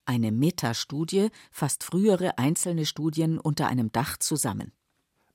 Eine 0.10 0.32
Metastudie 0.32 1.30
fasst 1.52 1.84
frühere 1.84 2.40
einzelne 2.40 2.88
Studien 2.88 3.38
unter 3.38 3.68
einem 3.68 3.92
Dach 3.92 4.18
zusammen. 4.18 4.72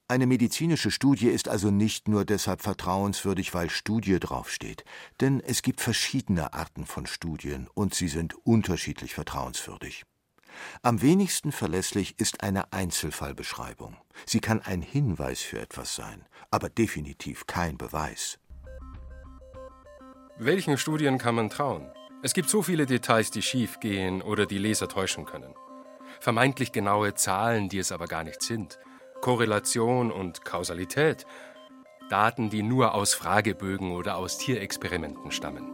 Eine 0.08 0.26
medizinische 0.26 0.90
Studie 0.90 1.28
ist 1.28 1.46
also 1.46 1.70
nicht 1.70 2.08
nur 2.08 2.24
deshalb 2.24 2.60
vertrauenswürdig, 2.60 3.54
weil 3.54 3.70
Studie 3.70 4.18
draufsteht, 4.18 4.84
denn 5.20 5.38
es 5.38 5.62
gibt 5.62 5.80
verschiedene 5.80 6.54
Arten 6.54 6.86
von 6.86 7.06
Studien 7.06 7.68
und 7.74 7.94
sie 7.94 8.08
sind 8.08 8.34
unterschiedlich 8.44 9.14
vertrauenswürdig. 9.14 10.02
Am 10.82 11.00
wenigsten 11.02 11.52
verlässlich 11.52 12.18
ist 12.18 12.42
eine 12.42 12.72
Einzelfallbeschreibung. 12.72 13.96
Sie 14.26 14.40
kann 14.40 14.60
ein 14.60 14.82
Hinweis 14.82 15.40
für 15.40 15.60
etwas 15.60 15.94
sein, 15.94 16.24
aber 16.50 16.68
definitiv 16.68 17.46
kein 17.46 17.78
Beweis. 17.78 18.40
Welchen 20.36 20.78
Studien 20.78 21.18
kann 21.18 21.36
man 21.36 21.48
trauen? 21.48 21.92
Es 22.24 22.32
gibt 22.32 22.48
so 22.48 22.62
viele 22.62 22.86
Details, 22.86 23.30
die 23.30 23.42
schiefgehen 23.42 24.22
oder 24.22 24.46
die 24.46 24.56
Leser 24.56 24.88
täuschen 24.88 25.26
können. 25.26 25.52
Vermeintlich 26.20 26.72
genaue 26.72 27.12
Zahlen, 27.12 27.68
die 27.68 27.76
es 27.76 27.92
aber 27.92 28.06
gar 28.06 28.24
nicht 28.24 28.42
sind. 28.42 28.78
Korrelation 29.20 30.10
und 30.10 30.42
Kausalität. 30.42 31.26
Daten, 32.08 32.48
die 32.48 32.62
nur 32.62 32.94
aus 32.94 33.12
Fragebögen 33.12 33.92
oder 33.92 34.16
aus 34.16 34.38
Tierexperimenten 34.38 35.32
stammen. 35.32 35.70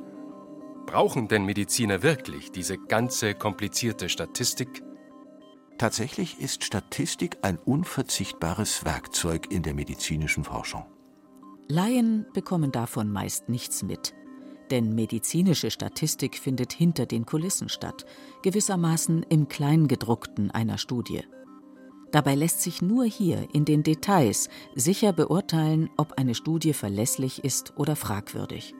Brauchen 0.86 1.28
denn 1.28 1.44
Mediziner 1.44 2.02
wirklich 2.02 2.50
diese 2.50 2.78
ganze 2.78 3.36
komplizierte 3.36 4.08
Statistik? 4.08 4.82
Tatsächlich 5.78 6.40
ist 6.40 6.64
Statistik 6.64 7.38
ein 7.42 7.58
unverzichtbares 7.58 8.84
Werkzeug 8.84 9.52
in 9.52 9.62
der 9.62 9.74
medizinischen 9.74 10.42
Forschung. 10.42 10.84
Laien 11.68 12.26
bekommen 12.32 12.72
davon 12.72 13.12
meist 13.12 13.48
nichts 13.48 13.84
mit. 13.84 14.14
Denn 14.70 14.94
medizinische 14.94 15.70
Statistik 15.70 16.38
findet 16.38 16.72
hinter 16.72 17.06
den 17.06 17.26
Kulissen 17.26 17.68
statt, 17.68 18.04
gewissermaßen 18.42 19.24
im 19.24 19.48
Kleingedruckten 19.48 20.50
einer 20.50 20.78
Studie. 20.78 21.22
Dabei 22.12 22.34
lässt 22.34 22.62
sich 22.62 22.82
nur 22.82 23.04
hier 23.04 23.48
in 23.52 23.64
den 23.64 23.82
Details 23.82 24.48
sicher 24.74 25.12
beurteilen, 25.12 25.90
ob 25.96 26.18
eine 26.18 26.34
Studie 26.34 26.72
verlässlich 26.72 27.44
ist 27.44 27.72
oder 27.76 27.94
fragwürdig. 27.96 28.74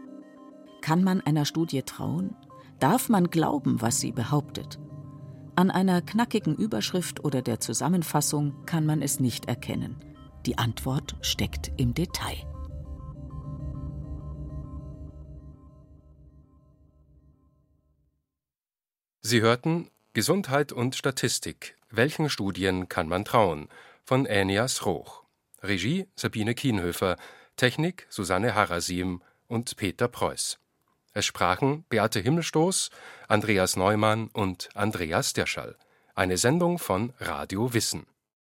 Kann 0.81 1.05
man 1.05 1.21
einer 1.21 1.45
Studie 1.45 1.83
trauen? 1.83 2.35
Darf 2.79 3.09
man 3.09 3.31
glauben, 3.31 3.81
was 3.81 4.01
sie 4.01 4.13
behauptet? 4.13 4.81
An 5.55 5.71
einer 5.71 6.01
knackigen 6.01 6.57
Überschrift 6.57 7.25
oder 7.25 7.43
der 7.43 7.61
Zusammenfassung 7.61 8.55
kann 8.67 8.87
man 8.87 9.03
es 9.03 9.21
nicht 9.21 9.47
erkennen. 9.47 9.97
Die 10.47 10.57
Antwort 10.57 11.17
steckt 11.21 11.71
im 11.77 11.93
Detail. 11.93 12.47
Sie 19.31 19.43
hörten 19.43 19.89
Gesundheit 20.13 20.73
und 20.73 20.97
Statistik 20.97 21.77
welchen 21.89 22.29
Studien 22.31 22.89
kann 22.89 23.07
man 23.07 23.25
trauen? 23.25 23.69
von 24.03 24.27
Änias 24.27 24.85
Roch. 24.85 25.23
Regie 25.63 26.09
Sabine 26.17 26.57
Kienhöfer. 26.57 27.17
Technik 27.55 28.09
Susanne 28.11 28.57
Harasim 28.57 29.23
und 29.47 29.77
Peter 29.77 30.09
Preuß. 30.09 30.59
Es 31.13 31.27
sprachen 31.27 31.85
Beate 31.89 32.19
Himmelstoß, 32.19 32.91
Andreas 33.29 33.77
Neumann 33.77 34.31
und 34.33 34.69
Andreas 34.75 35.33
Derschall. 35.33 35.77
Eine 36.17 36.37
Sendung 36.37 36.81
von 36.81 37.13
Radio 37.21 37.73
Wissen. 37.73 38.09